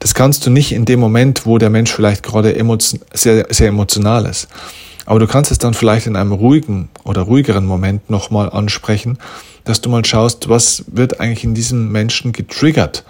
Das 0.00 0.14
kannst 0.14 0.46
du 0.46 0.50
nicht 0.50 0.72
in 0.72 0.84
dem 0.84 0.98
Moment, 0.98 1.46
wo 1.46 1.58
der 1.58 1.70
Mensch 1.70 1.92
vielleicht 1.92 2.22
gerade 2.22 2.56
emotion 2.56 3.00
sehr, 3.12 3.46
sehr 3.50 3.68
emotional 3.68 4.26
ist. 4.26 4.48
Aber 5.06 5.18
du 5.18 5.26
kannst 5.26 5.50
es 5.50 5.58
dann 5.58 5.74
vielleicht 5.74 6.06
in 6.06 6.16
einem 6.16 6.32
ruhigen 6.32 6.88
oder 7.04 7.22
ruhigeren 7.22 7.66
Moment 7.66 8.10
nochmal 8.10 8.50
ansprechen, 8.50 9.18
dass 9.64 9.80
du 9.80 9.90
mal 9.90 10.04
schaust, 10.04 10.48
was 10.48 10.84
wird 10.88 11.20
eigentlich 11.20 11.44
in 11.44 11.54
diesem 11.54 11.92
Menschen 11.92 12.32
getriggert? 12.32 13.04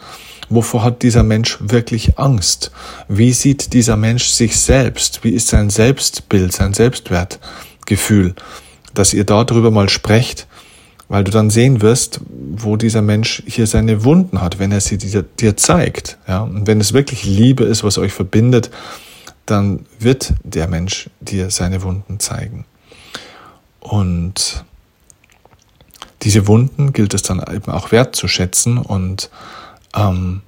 Wovor 0.51 0.85
hat 0.85 1.03
dieser 1.03 1.23
Mensch 1.23 1.59
wirklich 1.61 2.19
Angst? 2.19 2.71
Wie 3.09 3.33
sieht 3.33 3.73
dieser 3.73 3.97
Mensch 3.97 4.27
sich 4.27 4.59
selbst? 4.59 5.25
Wie 5.25 5.31
ist 5.31 5.49
sein 5.49 5.71
Selbstbild, 5.71 6.53
sein 6.53 6.75
Selbstwertgefühl? 6.75 8.35
Dass 8.93 9.15
ihr 9.15 9.25
darüber 9.25 9.71
mal 9.71 9.89
sprecht 9.89 10.47
weil 11.11 11.25
du 11.25 11.33
dann 11.33 11.51
sehen 11.51 11.83
wirst, 11.83 12.21
wo 12.29 12.77
dieser 12.77 13.03
Mensch 13.03 13.43
hier 13.45 13.67
seine 13.67 14.05
Wunden 14.05 14.41
hat, 14.41 14.61
wenn 14.61 14.71
er 14.71 14.81
sie 14.81 14.97
dir, 14.97 15.25
dir 15.25 15.57
zeigt. 15.57 16.19
Ja? 16.29 16.43
Und 16.43 16.69
wenn 16.69 16.81
es 16.81 16.93
wirklich 16.93 17.25
Liebe 17.25 17.65
ist, 17.65 17.83
was 17.83 17.99
euch 17.99 18.13
verbindet, 18.13 18.71
dann 19.45 19.87
wird 19.99 20.35
der 20.45 20.69
Mensch 20.69 21.11
dir 21.21 21.51
seine 21.51 21.83
Wunden 21.83 22.21
zeigen. 22.21 22.65
Und 23.81 24.65
diese 26.23 26.47
Wunden 26.47 26.93
gilt 26.93 27.13
es 27.13 27.23
dann 27.23 27.43
eben 27.53 27.73
auch 27.73 27.91
wertzuschätzen 27.91 28.79
und 28.79 29.31
ähm, 29.97 30.43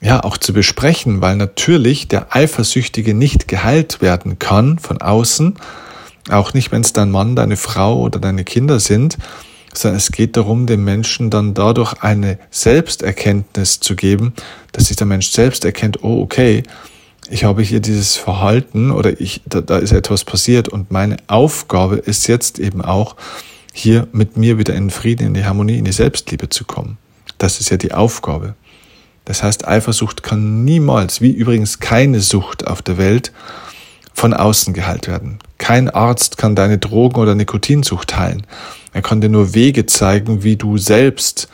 ja 0.00 0.24
auch 0.24 0.36
zu 0.36 0.52
besprechen, 0.52 1.20
weil 1.20 1.36
natürlich 1.36 2.08
der 2.08 2.34
Eifersüchtige 2.34 3.14
nicht 3.14 3.48
geheilt 3.48 4.00
werden 4.00 4.38
kann 4.38 4.78
von 4.78 5.00
außen, 5.00 5.54
auch 6.30 6.54
nicht, 6.54 6.72
wenn 6.72 6.82
es 6.82 6.92
dein 6.92 7.10
Mann, 7.10 7.36
deine 7.36 7.56
Frau 7.56 8.00
oder 8.00 8.18
deine 8.18 8.44
Kinder 8.44 8.80
sind, 8.80 9.18
sondern 9.74 9.96
es 9.96 10.12
geht 10.12 10.36
darum, 10.36 10.66
dem 10.66 10.84
Menschen 10.84 11.30
dann 11.30 11.54
dadurch 11.54 12.02
eine 12.02 12.38
Selbsterkenntnis 12.50 13.80
zu 13.80 13.96
geben, 13.96 14.34
dass 14.72 14.86
sich 14.86 14.96
der 14.96 15.06
Mensch 15.06 15.30
selbst 15.30 15.64
erkennt, 15.64 16.02
oh, 16.02 16.20
okay, 16.20 16.62
ich 17.30 17.44
habe 17.44 17.62
hier 17.62 17.80
dieses 17.80 18.16
Verhalten 18.16 18.90
oder 18.90 19.20
ich, 19.20 19.40
da, 19.46 19.60
da 19.60 19.78
ist 19.78 19.92
etwas 19.92 20.24
passiert 20.24 20.68
und 20.68 20.90
meine 20.90 21.16
Aufgabe 21.28 21.96
ist 21.96 22.26
jetzt 22.26 22.58
eben 22.58 22.82
auch, 22.82 23.16
hier 23.72 24.06
mit 24.12 24.36
mir 24.36 24.58
wieder 24.58 24.74
in 24.74 24.90
Frieden, 24.90 25.28
in 25.28 25.34
die 25.34 25.44
Harmonie, 25.44 25.78
in 25.78 25.86
die 25.86 25.92
Selbstliebe 25.92 26.50
zu 26.50 26.64
kommen. 26.64 26.98
Das 27.38 27.58
ist 27.58 27.70
ja 27.70 27.78
die 27.78 27.94
Aufgabe. 27.94 28.54
Das 29.24 29.42
heißt, 29.42 29.66
Eifersucht 29.66 30.22
kann 30.22 30.64
niemals, 30.64 31.20
wie 31.20 31.30
übrigens 31.30 31.78
keine 31.78 32.20
Sucht 32.20 32.66
auf 32.66 32.82
der 32.82 32.98
Welt, 32.98 33.32
von 34.14 34.34
außen 34.34 34.74
geheilt 34.74 35.08
werden. 35.08 35.38
Kein 35.58 35.88
Arzt 35.88 36.36
kann 36.36 36.54
deine 36.54 36.78
Drogen- 36.78 37.20
oder 37.20 37.34
Nikotinsucht 37.34 38.16
heilen. 38.16 38.46
Er 38.92 39.02
kann 39.02 39.20
dir 39.20 39.28
nur 39.28 39.54
Wege 39.54 39.86
zeigen, 39.86 40.42
wie 40.42 40.56
du 40.56 40.76
selbst 40.76 41.48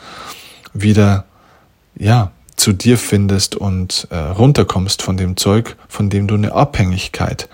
wieder, 0.73 1.25
ja, 1.95 2.31
zu 2.57 2.73
dir 2.73 2.97
findest 2.97 3.55
und 3.55 4.07
äh, 4.11 4.17
runterkommst 4.17 5.01
von 5.01 5.15
dem 5.15 5.37
Zeug, 5.37 5.77
von 5.87 6.09
dem 6.09 6.27
du 6.27 6.35
eine 6.35 6.51
Abhängigkeit 6.51 7.47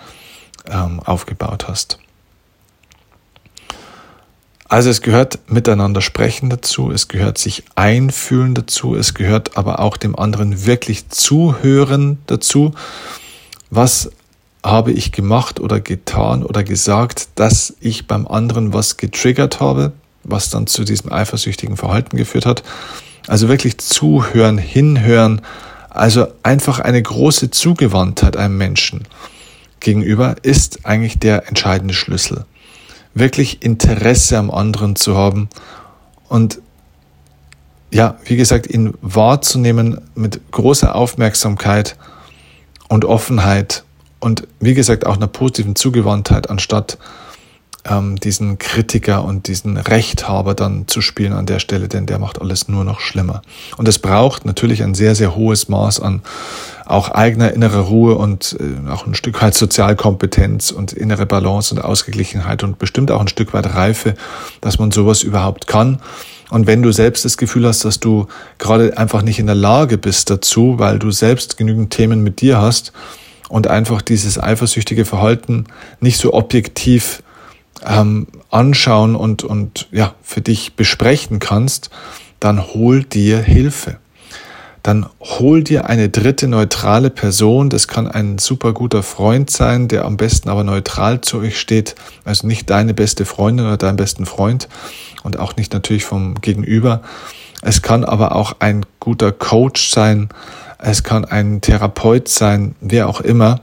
ähm, 0.67 0.99
aufgebaut 0.99 1.67
hast. 1.67 1.99
Also 4.67 4.89
es 4.89 5.01
gehört 5.01 5.39
miteinander 5.47 6.01
sprechen 6.01 6.49
dazu, 6.49 6.91
es 6.91 7.07
gehört 7.07 7.37
sich 7.37 7.63
einfühlen 7.75 8.55
dazu, 8.55 8.95
es 8.95 9.13
gehört 9.13 9.57
aber 9.57 9.79
auch 9.79 9.95
dem 9.95 10.17
anderen 10.17 10.65
wirklich 10.65 11.09
zuhören 11.09 12.17
dazu. 12.25 12.73
Was 13.69 14.09
habe 14.63 14.91
ich 14.91 15.11
gemacht 15.11 15.59
oder 15.59 15.79
getan 15.79 16.43
oder 16.43 16.63
gesagt, 16.63 17.27
dass 17.35 17.75
ich 17.79 18.07
beim 18.07 18.27
anderen 18.27 18.73
was 18.73 18.97
getriggert 18.97 19.59
habe, 19.59 19.93
was 20.23 20.49
dann 20.49 20.65
zu 20.65 20.83
diesem 20.83 21.13
eifersüchtigen 21.13 21.77
Verhalten 21.77 22.17
geführt 22.17 22.47
hat. 22.47 22.63
Also 23.27 23.47
wirklich 23.47 23.77
zuhören, 23.77 24.57
hinhören, 24.57 25.41
also 25.91 26.27
einfach 26.41 26.79
eine 26.79 27.01
große 27.01 27.51
Zugewandtheit 27.51 28.37
einem 28.37 28.57
Menschen 28.57 29.03
gegenüber 29.79 30.35
ist 30.41 30.85
eigentlich 30.85 31.19
der 31.19 31.47
entscheidende 31.47 31.93
Schlüssel. 31.93 32.45
Wirklich 33.15 33.63
Interesse 33.63 34.37
am 34.37 34.51
anderen 34.51 34.95
zu 34.95 35.17
haben. 35.17 35.49
Und 36.29 36.61
ja, 37.91 38.17
wie 38.25 38.35
gesagt, 38.35 38.67
ihn 38.67 38.93
wahrzunehmen 39.01 40.01
mit 40.13 40.51
großer 40.51 40.93
Aufmerksamkeit 40.93 41.95
und 42.89 43.05
Offenheit 43.05 43.83
und 44.19 44.47
wie 44.59 44.73
gesagt 44.73 45.05
auch 45.05 45.15
einer 45.15 45.27
positiven 45.27 45.75
Zugewandtheit, 45.75 46.49
anstatt 46.49 46.97
ähm, 47.85 48.17
diesen 48.17 48.57
Kritiker 48.57 49.23
und 49.23 49.47
diesen 49.47 49.77
Rechthaber 49.77 50.53
dann 50.53 50.87
zu 50.87 51.01
spielen 51.01 51.33
an 51.33 51.45
der 51.45 51.59
Stelle, 51.59 51.87
denn 51.87 52.05
der 52.05 52.19
macht 52.19 52.41
alles 52.41 52.67
nur 52.67 52.83
noch 52.83 52.99
schlimmer. 52.99 53.41
Und 53.77 53.87
es 53.87 53.99
braucht 53.99 54.45
natürlich 54.45 54.83
ein 54.83 54.95
sehr, 54.95 55.15
sehr 55.15 55.35
hohes 55.35 55.69
Maß 55.69 55.99
an 55.99 56.21
auch 56.85 57.09
eigener 57.09 57.51
innerer 57.51 57.79
Ruhe 57.79 58.15
und 58.15 58.55
äh, 58.59 58.89
auch 58.91 59.07
ein 59.07 59.15
Stück 59.15 59.41
weit 59.41 59.55
Sozialkompetenz 59.55 60.71
und 60.71 60.93
innere 60.93 61.25
Balance 61.25 61.73
und 61.73 61.81
Ausgeglichenheit 61.81 62.63
und 62.63 62.77
bestimmt 62.77 63.09
auch 63.11 63.21
ein 63.21 63.27
Stück 63.27 63.53
weit 63.53 63.73
Reife, 63.73 64.13
dass 64.61 64.77
man 64.77 64.91
sowas 64.91 65.23
überhaupt 65.23 65.67
kann. 65.67 65.99
Und 66.51 66.67
wenn 66.67 66.83
du 66.83 66.91
selbst 66.91 67.25
das 67.25 67.37
Gefühl 67.37 67.65
hast, 67.65 67.85
dass 67.85 67.99
du 67.99 68.27
gerade 68.59 68.97
einfach 68.97 69.23
nicht 69.23 69.39
in 69.39 69.47
der 69.47 69.55
Lage 69.55 69.97
bist 69.97 70.29
dazu, 70.29 70.75
weil 70.77 70.99
du 70.99 71.09
selbst 71.09 71.57
genügend 71.57 71.91
Themen 71.91 72.21
mit 72.21 72.39
dir 72.39 72.61
hast 72.61 72.93
und 73.49 73.67
einfach 73.67 74.03
dieses 74.03 74.41
eifersüchtige 74.41 75.05
Verhalten 75.05 75.65
nicht 76.01 76.19
so 76.19 76.33
objektiv 76.33 77.23
ähm, 77.85 78.27
anschauen 78.51 79.15
und, 79.15 79.43
und 79.43 79.87
ja, 79.91 80.13
für 80.21 80.41
dich 80.41 80.75
besprechen 80.75 81.39
kannst, 81.39 81.89
dann 82.39 82.61
hol 82.73 83.03
dir 83.03 83.39
Hilfe. 83.39 83.97
Dann 84.83 85.07
hol 85.19 85.63
dir 85.63 85.89
eine 85.89 86.09
dritte 86.09 86.47
neutrale 86.47 87.09
Person. 87.09 87.71
Das 87.71 87.87
kann 87.87 88.07
ein 88.07 88.37
super 88.37 88.71
guter 88.71 89.01
Freund 89.01 89.49
sein, 89.49 89.87
der 89.87 90.05
am 90.05 90.15
besten 90.15 90.47
aber 90.49 90.63
neutral 90.63 91.21
zu 91.21 91.39
euch 91.39 91.59
steht. 91.59 91.95
Also 92.23 92.45
nicht 92.45 92.69
deine 92.69 92.93
beste 92.93 93.25
Freundin 93.25 93.65
oder 93.65 93.77
dein 93.77 93.95
besten 93.95 94.27
Freund 94.27 94.69
und 95.23 95.39
auch 95.39 95.55
nicht 95.55 95.73
natürlich 95.73 96.05
vom 96.05 96.35
Gegenüber. 96.35 97.01
Es 97.63 97.81
kann 97.81 98.03
aber 98.03 98.35
auch 98.35 98.57
ein 98.59 98.85
guter 98.99 99.31
Coach 99.31 99.89
sein. 99.89 100.29
Es 100.77 101.01
kann 101.01 101.25
ein 101.25 101.61
Therapeut 101.61 102.27
sein, 102.27 102.75
wer 102.79 103.09
auch 103.09 103.21
immer 103.21 103.61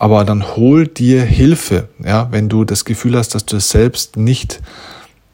aber 0.00 0.24
dann 0.24 0.56
hol 0.56 0.86
dir 0.86 1.22
Hilfe, 1.22 1.88
ja, 2.04 2.28
wenn 2.30 2.48
du 2.48 2.64
das 2.64 2.84
Gefühl 2.84 3.16
hast, 3.16 3.34
dass 3.34 3.44
du 3.44 3.56
es 3.56 3.68
selbst 3.70 4.16
nicht 4.16 4.60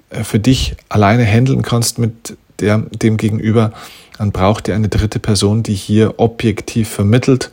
äh, 0.08 0.24
für 0.24 0.40
dich 0.40 0.76
alleine 0.88 1.24
handeln 1.24 1.62
kannst 1.62 1.98
mit 1.98 2.36
der, 2.60 2.78
dem 2.78 3.18
Gegenüber, 3.18 3.72
dann 4.16 4.32
braucht 4.32 4.68
ihr 4.68 4.74
eine 4.74 4.88
dritte 4.88 5.18
Person, 5.18 5.62
die 5.62 5.74
hier 5.74 6.14
objektiv 6.18 6.88
vermittelt 6.88 7.50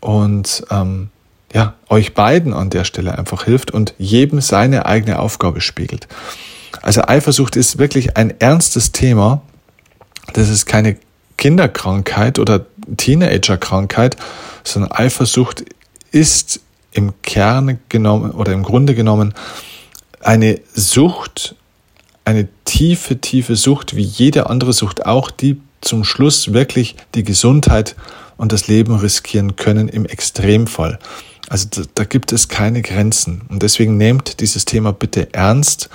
und 0.00 0.64
ähm, 0.70 1.08
ja, 1.54 1.74
euch 1.88 2.12
beiden 2.12 2.52
an 2.52 2.68
der 2.68 2.84
Stelle 2.84 3.16
einfach 3.16 3.44
hilft 3.44 3.70
und 3.70 3.94
jedem 3.98 4.40
seine 4.42 4.84
eigene 4.84 5.20
Aufgabe 5.20 5.60
spiegelt. 5.62 6.06
Also 6.82 7.02
Eifersucht 7.02 7.56
ist 7.56 7.78
wirklich 7.78 8.16
ein 8.16 8.38
ernstes 8.40 8.92
Thema. 8.92 9.42
Das 10.32 10.48
ist 10.48 10.66
keine 10.66 10.96
Kinderkrankheit 11.38 12.38
oder 12.38 12.66
Teenagerkrankheit, 12.96 14.16
sondern 14.64 14.92
Eifersucht 14.92 15.64
ist 16.12 16.60
im 16.92 17.14
Kern 17.22 17.78
genommen 17.88 18.30
oder 18.32 18.52
im 18.52 18.62
Grunde 18.62 18.94
genommen 18.94 19.34
eine 20.20 20.60
Sucht, 20.74 21.56
eine 22.24 22.48
tiefe, 22.64 23.20
tiefe 23.20 23.56
Sucht, 23.56 23.96
wie 23.96 24.02
jede 24.02 24.48
andere 24.48 24.72
Sucht 24.72 25.04
auch, 25.06 25.30
die 25.30 25.60
zum 25.80 26.04
Schluss 26.04 26.52
wirklich 26.52 26.96
die 27.14 27.24
Gesundheit 27.24 27.96
und 28.36 28.52
das 28.52 28.68
Leben 28.68 28.94
riskieren 28.94 29.56
können 29.56 29.88
im 29.88 30.06
Extremfall. 30.06 30.98
Also 31.48 31.68
da, 31.70 31.82
da 31.94 32.04
gibt 32.04 32.32
es 32.32 32.48
keine 32.48 32.82
Grenzen. 32.82 33.42
Und 33.48 33.62
deswegen 33.62 33.96
nehmt 33.96 34.40
dieses 34.40 34.64
Thema 34.64 34.92
bitte 34.92 35.34
ernst 35.34 35.90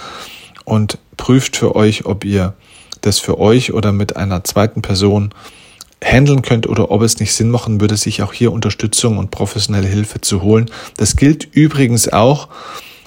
und 0.66 0.98
prüft 1.16 1.56
für 1.56 1.76
euch, 1.76 2.06
ob 2.06 2.26
ihr 2.26 2.54
das 3.02 3.20
für 3.20 3.40
euch 3.40 3.74
oder 3.74 3.92
mit 3.92 4.18
einer 4.18 4.44
zweiten 4.44 4.82
Person 4.82 5.34
handeln 6.04 6.42
könnt 6.42 6.68
oder 6.68 6.92
ob 6.92 7.02
es 7.02 7.20
nicht 7.20 7.34
Sinn 7.34 7.50
machen 7.50 7.82
würde, 7.82 7.98
sich 7.98 8.22
auch 8.22 8.34
hier 8.34 8.52
Unterstützung 8.52 9.18
und 9.18 9.32
professionelle 9.32 9.88
Hilfe 9.88 10.22
zu 10.22 10.42
holen. 10.42 10.70
Das 10.98 11.16
gilt 11.16 11.48
übrigens 11.52 12.08
auch 12.12 12.50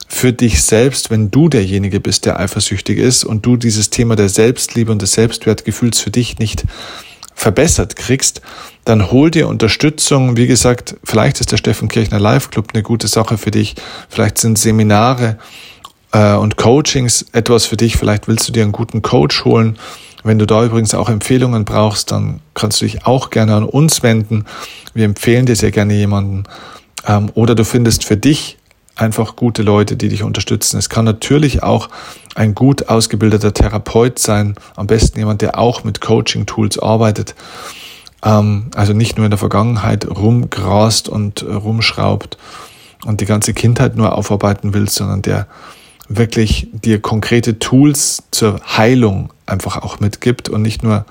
für 0.08 0.32
dich 0.32 0.62
selbst, 0.62 1.10
wenn 1.10 1.30
du 1.30 1.48
derjenige 1.48 2.00
bist, 2.00 2.26
der 2.26 2.40
eifersüchtig 2.40 2.98
ist 2.98 3.24
und 3.24 3.46
du 3.46 3.56
dieses 3.56 3.90
Thema 3.90 4.16
der 4.16 4.28
Selbstliebe 4.28 4.90
und 4.90 5.00
des 5.00 5.12
Selbstwertgefühls 5.12 6.00
für 6.00 6.10
dich 6.10 6.38
nicht 6.38 6.64
verbessert 7.32 7.94
kriegst, 7.94 8.42
dann 8.84 9.12
hol 9.12 9.30
dir 9.30 9.46
Unterstützung. 9.46 10.36
Wie 10.36 10.48
gesagt, 10.48 10.96
vielleicht 11.04 11.40
ist 11.40 11.52
der 11.52 11.58
Steffen 11.58 11.88
Kirchner 11.88 12.18
Live 12.18 12.50
Club 12.50 12.70
eine 12.74 12.82
gute 12.82 13.06
Sache 13.06 13.38
für 13.38 13.52
dich. 13.52 13.76
Vielleicht 14.08 14.36
sind 14.38 14.58
Seminare 14.58 15.38
äh, 16.12 16.34
und 16.34 16.56
Coachings 16.56 17.26
etwas 17.32 17.66
für 17.66 17.76
dich. 17.76 17.96
Vielleicht 17.96 18.26
willst 18.26 18.48
du 18.48 18.52
dir 18.52 18.64
einen 18.64 18.72
guten 18.72 19.02
Coach 19.02 19.44
holen 19.44 19.78
wenn 20.22 20.38
du 20.38 20.46
da 20.46 20.64
übrigens 20.64 20.94
auch 20.94 21.08
Empfehlungen 21.08 21.64
brauchst, 21.64 22.12
dann 22.12 22.40
kannst 22.54 22.80
du 22.80 22.84
dich 22.84 23.06
auch 23.06 23.30
gerne 23.30 23.54
an 23.54 23.64
uns 23.64 24.02
wenden. 24.02 24.44
Wir 24.94 25.04
empfehlen 25.04 25.46
dir 25.46 25.56
sehr 25.56 25.70
gerne 25.70 25.94
jemanden. 25.94 26.44
Ähm, 27.06 27.30
oder 27.34 27.54
du 27.54 27.64
findest 27.64 28.04
für 28.04 28.16
dich 28.16 28.58
einfach 28.96 29.36
gute 29.36 29.62
Leute, 29.62 29.96
die 29.96 30.08
dich 30.08 30.22
unterstützen. 30.22 30.78
Es 30.78 30.88
kann 30.88 31.04
natürlich 31.04 31.62
auch 31.62 31.88
ein 32.34 32.54
gut 32.54 32.88
ausgebildeter 32.88 33.54
Therapeut 33.54 34.18
sein, 34.18 34.56
am 34.76 34.86
besten 34.86 35.18
jemand, 35.18 35.42
der 35.42 35.58
auch 35.58 35.84
mit 35.84 36.00
Coaching-Tools 36.00 36.78
arbeitet. 36.78 37.34
Ähm, 38.22 38.70
also 38.74 38.92
nicht 38.92 39.16
nur 39.16 39.24
in 39.24 39.30
der 39.30 39.38
Vergangenheit 39.38 40.06
rumgrast 40.06 41.08
und 41.08 41.42
äh, 41.42 41.52
rumschraubt 41.52 42.36
und 43.06 43.20
die 43.20 43.26
ganze 43.26 43.54
Kindheit 43.54 43.96
nur 43.96 44.16
aufarbeiten 44.16 44.74
will, 44.74 44.88
sondern 44.88 45.22
der 45.22 45.46
wirklich 46.10 46.68
dir 46.72 47.00
konkrete 47.00 47.58
Tools 47.60 48.24
zur 48.32 48.60
Heilung 48.76 49.32
einfach 49.46 49.78
auch 49.78 50.00
mitgibt 50.00 50.48
und 50.48 50.60
nicht 50.60 50.82
nur 50.82 51.06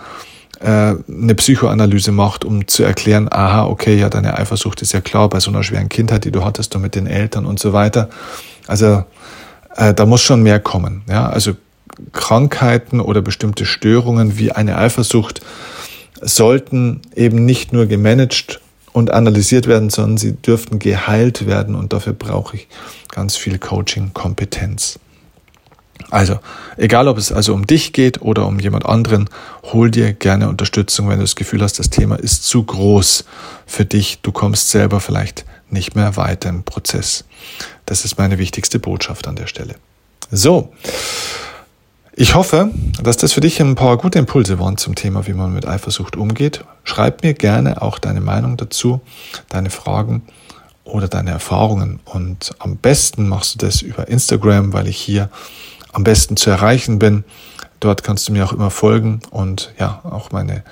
äh, 0.60 0.66
eine 0.68 1.36
Psychoanalyse 1.36 2.12
macht, 2.12 2.44
um 2.44 2.68
zu 2.68 2.84
erklären, 2.84 3.30
aha, 3.32 3.66
okay, 3.66 3.98
ja, 3.98 4.10
deine 4.10 4.38
Eifersucht 4.38 4.82
ist 4.82 4.92
ja 4.92 5.00
klar 5.00 5.30
bei 5.30 5.40
so 5.40 5.52
einer 5.52 5.64
schweren 5.64 5.88
Kindheit, 5.88 6.26
die 6.26 6.32
du 6.32 6.44
hattest 6.44 6.76
und 6.76 6.82
mit 6.82 6.96
den 6.96 7.08
Eltern 7.08 7.46
und 7.46 7.60
so 7.60 7.72
weiter. 7.72 8.10
Also 8.68 9.06
äh, 9.78 9.94
da 9.94 10.06
muss 10.06 10.22
schon 10.22 10.44
mehr 10.44 10.60
kommen. 10.60 11.02
Ja, 11.08 11.30
also 11.30 11.54
Krankheiten 12.12 13.00
oder 13.00 13.22
bestimmte 13.22 13.66
Störungen 13.66 14.38
wie 14.38 14.52
eine 14.52 14.78
Eifersucht 14.78 15.40
sollten 16.22 17.02
eben 17.16 17.46
nicht 17.46 17.72
nur 17.72 17.86
gemanagt 17.86 18.60
und 18.94 19.12
analysiert 19.12 19.68
werden, 19.68 19.90
sondern 19.90 20.18
sie 20.18 20.34
dürften 20.34 20.80
geheilt 20.80 21.46
werden 21.46 21.76
und 21.76 21.94
dafür 21.94 22.14
brauche 22.14 22.58
ich 22.58 22.68
ganz 23.10 23.36
viel 23.36 23.60
Coaching-Kompetenz. 23.60 25.00
Also, 26.10 26.40
egal 26.78 27.08
ob 27.08 27.18
es 27.18 27.32
also 27.32 27.54
um 27.54 27.68
dich 27.68 27.94
geht 27.94 28.22
oder 28.22 28.48
um 28.48 28.60
jemand 28.60 28.86
anderen, 28.86 29.30
hol 29.64 29.92
dir 29.92 30.14
gerne 30.14 30.50
Unterstützung, 30.50 31.10
wenn 31.10 31.18
du 31.18 31.24
das 31.24 31.36
Gefühl 31.36 31.62
hast, 31.62 31.78
das 31.78 31.90
Thema 31.90 32.16
ist 32.16 32.46
zu 32.46 32.64
groß 32.64 33.26
für 33.68 33.86
dich. 33.86 34.20
Du 34.22 34.32
kommst 34.32 34.70
selber 34.70 35.00
vielleicht 35.02 35.46
nicht 35.70 35.96
mehr 35.96 36.16
weiter 36.16 36.50
im 36.50 36.64
Prozess. 36.64 37.26
Das 37.86 38.06
ist 38.06 38.18
meine 38.18 38.40
wichtigste 38.40 38.80
Botschaft 38.80 39.28
an 39.28 39.36
der 39.36 39.48
Stelle. 39.48 39.76
So. 40.32 40.74
Ich 42.22 42.36
hoffe, 42.36 42.70
dass 43.02 43.16
das 43.16 43.32
für 43.32 43.40
dich 43.40 43.62
ein 43.62 43.76
paar 43.76 43.96
gute 43.96 44.20
Impulse 44.20 44.60
waren 44.60 44.76
zum 44.76 44.94
Thema, 44.94 45.26
wie 45.26 45.32
man 45.32 45.54
mit 45.54 45.66
Eifersucht 45.66 46.18
umgeht. 46.18 46.66
Schreib 46.84 47.24
mir 47.24 47.34
gerne 47.34 47.82
auch 47.82 47.98
deine 47.98 48.20
Meinung 48.20 48.58
dazu, 48.58 49.00
deine 49.48 49.70
Fragen 49.70 50.24
oder 50.84 51.08
deine 51.08 51.32
Erfahrungen. 51.32 52.02
Und 52.04 52.54
am 52.60 52.76
besten 52.76 53.30
machst 53.30 53.54
du 53.54 53.66
das 53.66 53.82
über 53.82 54.10
Instagram, 54.10 54.74
weil 54.74 54.90
ich 54.90 54.98
hier 54.98 55.30
am 55.94 56.04
besten 56.04 56.36
zu 56.36 56.50
erreichen 56.50 57.00
bin. 57.00 57.24
Dort 57.80 58.04
kannst 58.04 58.28
du 58.28 58.34
mir 58.34 58.44
auch 58.44 58.52
immer 58.52 58.70
folgen 58.70 59.22
und 59.32 59.74
ja, 59.80 60.02
auch 60.04 60.34
meine, 60.34 60.66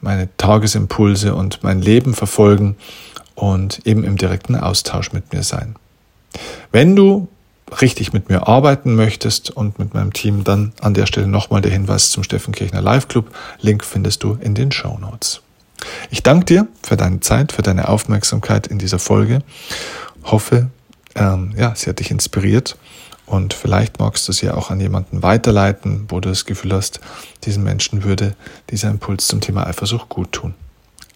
meine 0.00 0.34
Tagesimpulse 0.38 1.34
und 1.34 1.62
mein 1.62 1.82
Leben 1.82 2.14
verfolgen 2.14 2.76
und 3.34 3.86
eben 3.86 4.04
im 4.04 4.16
direkten 4.16 4.56
Austausch 4.56 5.12
mit 5.12 5.34
mir 5.34 5.42
sein. 5.42 5.76
Wenn 6.72 6.96
du 6.96 7.28
richtig 7.80 8.12
mit 8.12 8.28
mir 8.28 8.46
arbeiten 8.46 8.94
möchtest 8.94 9.50
und 9.50 9.78
mit 9.78 9.94
meinem 9.94 10.12
Team, 10.12 10.44
dann 10.44 10.72
an 10.80 10.94
der 10.94 11.06
Stelle 11.06 11.26
nochmal 11.26 11.60
der 11.60 11.72
Hinweis 11.72 12.10
zum 12.10 12.22
Steffen 12.22 12.54
Kirchner 12.54 12.82
Live 12.82 13.08
Club. 13.08 13.34
Link 13.60 13.84
findest 13.84 14.22
du 14.22 14.38
in 14.40 14.54
den 14.54 14.72
Show 14.72 14.98
Notes. 14.98 15.40
Ich 16.10 16.22
danke 16.22 16.46
dir 16.46 16.68
für 16.82 16.96
deine 16.96 17.20
Zeit, 17.20 17.52
für 17.52 17.62
deine 17.62 17.88
Aufmerksamkeit 17.88 18.66
in 18.66 18.78
dieser 18.78 18.98
Folge. 18.98 19.42
Hoffe, 20.24 20.70
ähm, 21.14 21.52
ja, 21.56 21.74
sie 21.74 21.90
hat 21.90 22.00
dich 22.00 22.10
inspiriert 22.10 22.76
und 23.26 23.54
vielleicht 23.54 23.98
magst 23.98 24.28
du 24.28 24.32
sie 24.32 24.50
auch 24.50 24.70
an 24.70 24.80
jemanden 24.80 25.22
weiterleiten, 25.22 26.06
wo 26.08 26.20
du 26.20 26.28
das 26.28 26.44
Gefühl 26.44 26.72
hast, 26.72 27.00
diesen 27.44 27.64
Menschen 27.64 28.04
würde 28.04 28.34
dieser 28.70 28.90
Impuls 28.90 29.26
zum 29.26 29.40
Thema 29.40 29.66
Eifersucht 29.66 30.08
gut 30.08 30.32
tun. 30.32 30.54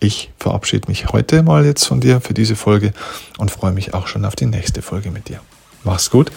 Ich 0.01 0.31
verabschiede 0.39 0.89
mich 0.89 1.09
heute 1.09 1.43
mal 1.43 1.67
jetzt 1.67 1.85
von 1.85 2.01
dir 2.01 2.21
für 2.21 2.35
diese 2.35 2.55
Folge 2.55 2.93
und 3.37 3.51
freue 3.51 3.73
mich 3.73 3.95
auch 3.95 4.07
schon 4.07 4.25
auf 4.25 4.37
die 4.37 4.47
nächste 4.47 4.81
Folge 4.81 5.11
mit 5.11 5.29
dir. 5.29 5.41
Mach's 5.85 6.11
gut. 6.11 6.31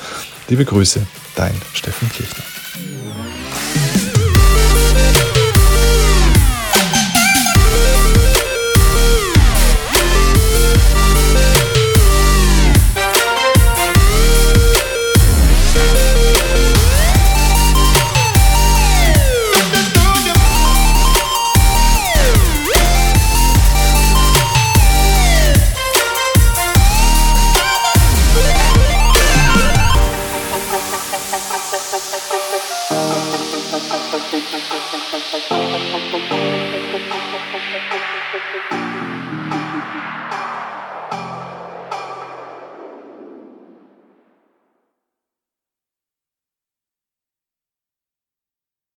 Liebe 0.47 0.65
Grüße, 0.65 1.05
dein 1.35 1.59
Steffen 1.73 2.09
Kirchner. 2.11 2.43